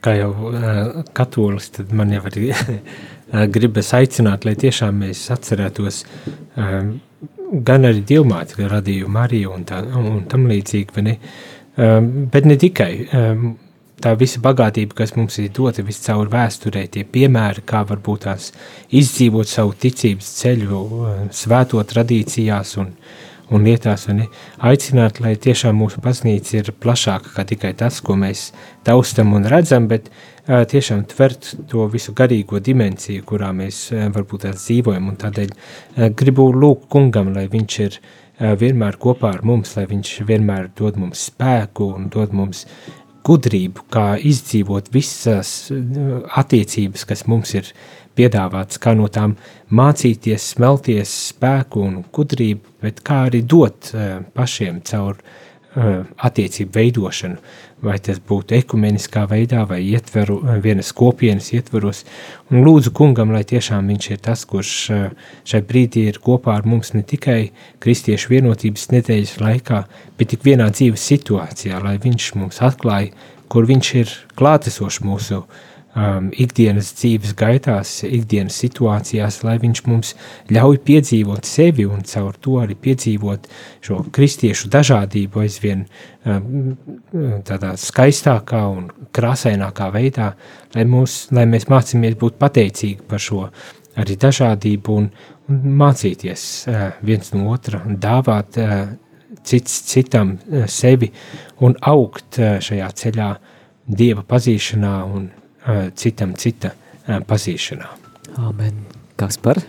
[0.04, 0.82] kā jau uh,
[1.16, 2.52] katolis, tad man jau arī
[3.56, 6.04] gribas aicināt, lai tiešām mēs atcerētos
[6.60, 6.98] um,
[7.52, 11.18] gan arī dievmāte radīju Mariju un, tā, un tam līdzīgi, ne?
[11.82, 12.92] Um, bet ne tikai.
[13.16, 13.52] Um,
[14.02, 18.50] tā visa bagātība, kas mums ir dota viscaur vēsturē, tie piemēri, kā varbūt tās
[18.98, 22.96] izdzīvot savu ticības ceļu, uh, svēto tradīcijās un,
[23.52, 24.24] un lietās, un
[24.70, 28.50] aicināt, lai tiešām mūsu baznīca ir plašāka kā tikai tas, ko mēs
[28.88, 34.48] taustam un redzam, bet uh, tiešām tvert to visu garīgo dimensiju, kurā mēs uh, varbūt
[34.48, 39.46] tās dzīvojam, un tādēļ uh, gribu lūgt kungam, lai viņš ir uh, vienmēr kopā ar
[39.48, 42.66] mums, lai viņš vienmēr dod mums spēku un dod mums
[43.26, 45.52] gudrību, kā izdzīvot visas
[46.42, 47.68] attiecības, kas mums ir
[48.18, 49.38] piedāvāts, kā no tām
[49.72, 57.40] mācīties, smelties spēku un gudrību, bet kā arī dot uh, pašiem caur uh, attiecību veidošanu,
[57.82, 62.04] vai tas būtu ekumeniskā veidā, vai ietveru, vienas kopienas ietveros,
[62.52, 64.76] un lūdzu kungam, lai tiešām viņš ir tas, kurš
[65.48, 67.40] šai brīdī ir kopā ar mums ne tikai
[67.82, 69.82] kristiešu vienotības nedēļas laikā,
[70.20, 73.16] bet tik vienā dzīves situācijā, lai viņš mums atklāja,
[73.52, 75.60] kur viņš ir klātesošs mūsu uh,
[75.96, 80.14] um, ikdienas dzīves gaitās, ikdienas situācijās, lai viņš mums
[80.52, 83.50] ļauj piedzīvot sevi un caur to arī piedzīvot
[83.84, 85.86] šo kristiešu dažādību aizvien
[86.26, 86.74] um,
[87.48, 90.32] tādā skaistākā un krāsainākā veidā,
[90.76, 93.46] lai, mūs, lai mēs mācāmies būt pateicīgi par šo
[94.00, 95.08] arī dažādību un,
[95.52, 98.78] un mācīties uh, viens no otra un dāvāt uh,
[99.44, 101.12] cits citam uh, sevi
[101.66, 103.32] un augt uh, šajā ceļā
[103.92, 105.24] Dieva pazīšanā un
[105.96, 106.74] citam cita
[107.06, 107.90] pazīšanā.
[108.42, 108.86] Amen.
[109.20, 109.60] Kas par?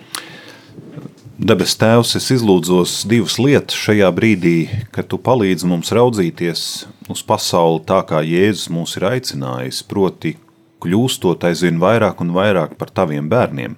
[1.43, 4.57] Debes Tēvs, es izlūdzos divas lietas šajā brīdī,
[4.95, 6.63] kad Tu palīdzi mums raudzīties
[7.11, 10.37] uz pasauli tā, kā Jēzus mūs ir aicinājis, proti
[10.85, 13.75] kļūstot aizvien vairāk un vairāk par Taviem bērniem.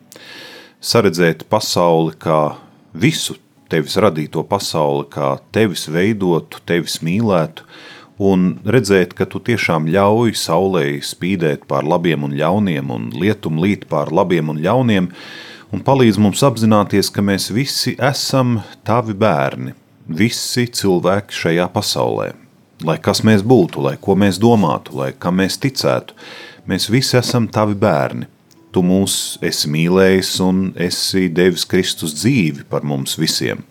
[0.84, 2.58] Saredzēt pasauli kā
[2.92, 3.38] visu
[3.72, 7.64] Tevis radīto pasauli, kā Tevis veidotu, Tevis mīlētu,
[8.18, 13.88] un redzēt, ka tu tiešām ļauj saulē spīdēt pār labiem un ļauniem, un lietum līt
[13.90, 15.10] pār labiem un ļauniem,
[15.74, 19.74] un palīdz mums apzināties, ka mēs visi esam tavi bērni,
[20.06, 22.32] visi cilvēki šajā pasaulē.
[22.84, 26.14] Lai kas mēs būtu, lai ko mēs domātu, lai kam mēs ticētu,
[26.68, 28.28] mēs visi esam tavi bērni.
[28.74, 33.62] Tu mūs esi mīlējis un esi devis Kristus dzīvi par mums visiem.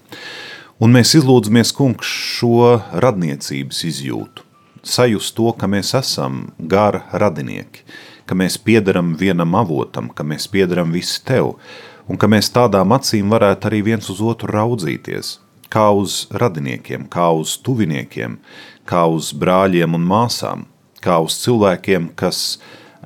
[0.84, 4.44] Un mēs izlūdzamies, kungs, šo radniecības izjūtu,
[4.84, 7.86] sajust to, ka mēs esam gara radinieki,
[8.28, 11.54] ka mēs piedaram vienam avotam, ka mēs piedaram visi tev,
[12.04, 15.38] un ka mēs tādām acīm varētu arī viens uz otru raudzīties,
[15.72, 18.36] kā uz radiniekiem, kā uz tuviniekiem,
[18.84, 20.66] kā uz brāļiem un māsām,
[21.00, 22.58] kā uz cilvēkiem, kas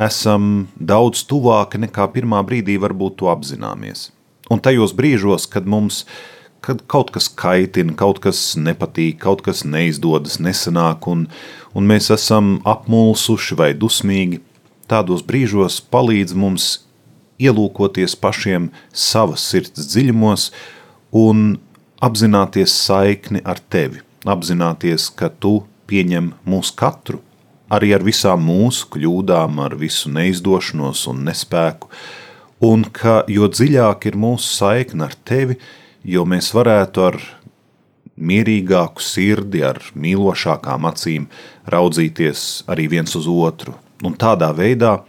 [0.01, 4.07] esam daudz tuvāki nekā pirmā brīdī varbūt to apzināmies.
[4.49, 6.07] Un tajos brīžos, kad mums
[6.67, 11.27] kad kaut kas kaitina, kaut kas nepatīk, kaut kas neizdodas, nesanāk, un,
[11.71, 14.41] un mēs esam apmulsuši vai dusmīgi,
[14.91, 16.67] tādos brīžos palīdz mums
[17.39, 20.49] ielūkoties pašiem savas sirds dziļumos
[21.15, 21.57] un
[22.03, 27.23] apzināties saikni ar tevi, apzināties, ka tu pieņem mūs katru,
[27.71, 31.87] arī ar visām mūsu kļūdām, ar visu neizdošanos un nespēku,
[32.59, 37.19] un ka jo dziļāk ir mūsu saikne ar tevi, jo mēs varētu ar
[38.17, 41.27] mierīgāku sirdi, ar mīlošākām acīm
[41.69, 43.75] raudzīties arī viens uz otru.
[44.05, 45.01] Un tādā veidā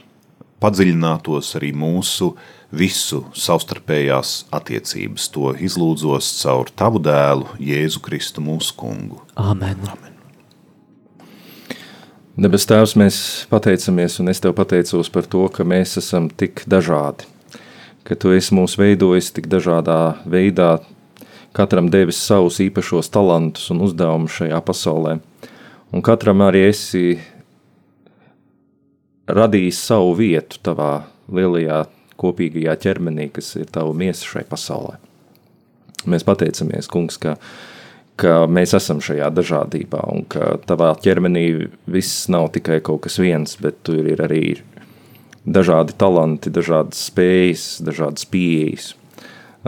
[0.62, 2.32] padziļinātos arī mūsu
[2.74, 5.30] visu savstarpējās attiecības.
[5.32, 9.22] To izlūdzos caur tavu dēlu, Jēzu Kristu, mūsu kungu.
[9.36, 9.78] Amen.
[9.88, 10.14] Amen.
[12.38, 13.16] Debes Tēvs, mēs
[13.50, 17.26] pateicamies, un es Tev pateicos par to, ka mēs esam tik dažādi,
[18.08, 20.78] ka Tu esi mūs veidojis tik dažādā veidā,
[21.56, 25.18] katram devis savus īpašos talantus un uzdevumus šajā pasaulē,
[25.92, 27.04] un katram arī esi
[29.28, 30.92] radījis savu vietu Tavā
[31.28, 31.82] lielajā
[32.18, 34.96] kopīgajā ķermenī, kas ir Tava miesa šai pasaulē.
[36.08, 37.36] Mēs pateicamies, Kungs, ka
[38.18, 41.44] ka mēs esam šajā dažādībā un ka tavā ķermenī
[41.90, 44.42] viss nav tikai kaut kas viens, bet tur ir arī
[45.52, 48.92] dažādi talanti, dažādas spējas, dažādas pieejas.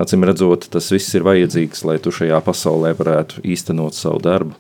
[0.01, 4.55] Acīm redzot, tas viss ir vajadzīgs, lai tu šajā pasaulē varētu īstenot savu darbu.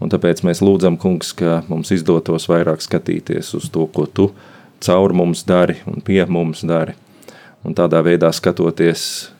[0.00, 4.30] Un tāpēc mēs lūdzam, kungs, ka mums izdotos vairāk skatīties uz to, ko tu
[4.84, 6.96] caur mums dari un pie mums dari.
[7.64, 9.30] Un tādā veidā skatoties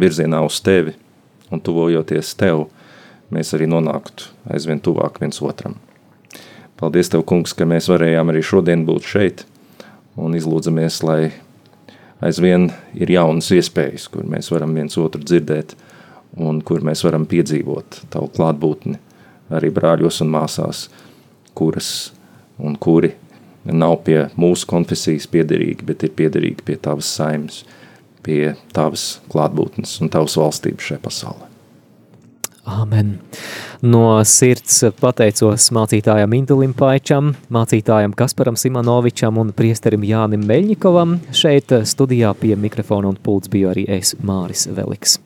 [0.00, 0.94] virzienā uz tevi,
[1.52, 2.66] un tuvojoties tev,
[3.34, 5.76] mēs arī nonāktu aizvien tuvāk viens otram.
[6.80, 9.44] Paldies, Tev, Kungs, ka mēs varējām arī šodien būt šeit
[10.16, 11.32] un izlūdzamies, lai
[12.24, 15.74] aizvien ir jaunas iespējas, kur mēs varam viens otru dzirdēt
[16.40, 18.98] un kur mēs varam piedzīvot Tavu klātbūtni
[19.54, 20.88] arī brāļos un māsās,
[21.54, 21.90] kuras
[22.58, 23.12] un kuri
[23.64, 27.62] nav pie mūsu konfesijas piederīgi, bet ir piederīgi pie Tavas saimes
[28.24, 31.53] pie tavas klātbūtnes un tavas valstības šajā pasaulē.
[32.64, 33.18] Amen.
[33.84, 41.18] No sirds pateicos mācītājam Indulim Paičam, mācītājam Kasparam Simonovičam un priesterim Jānim Meļņikovam.
[41.36, 45.20] Šeit studijā pie mikrofona un pults biju arī es, Māris Veliks.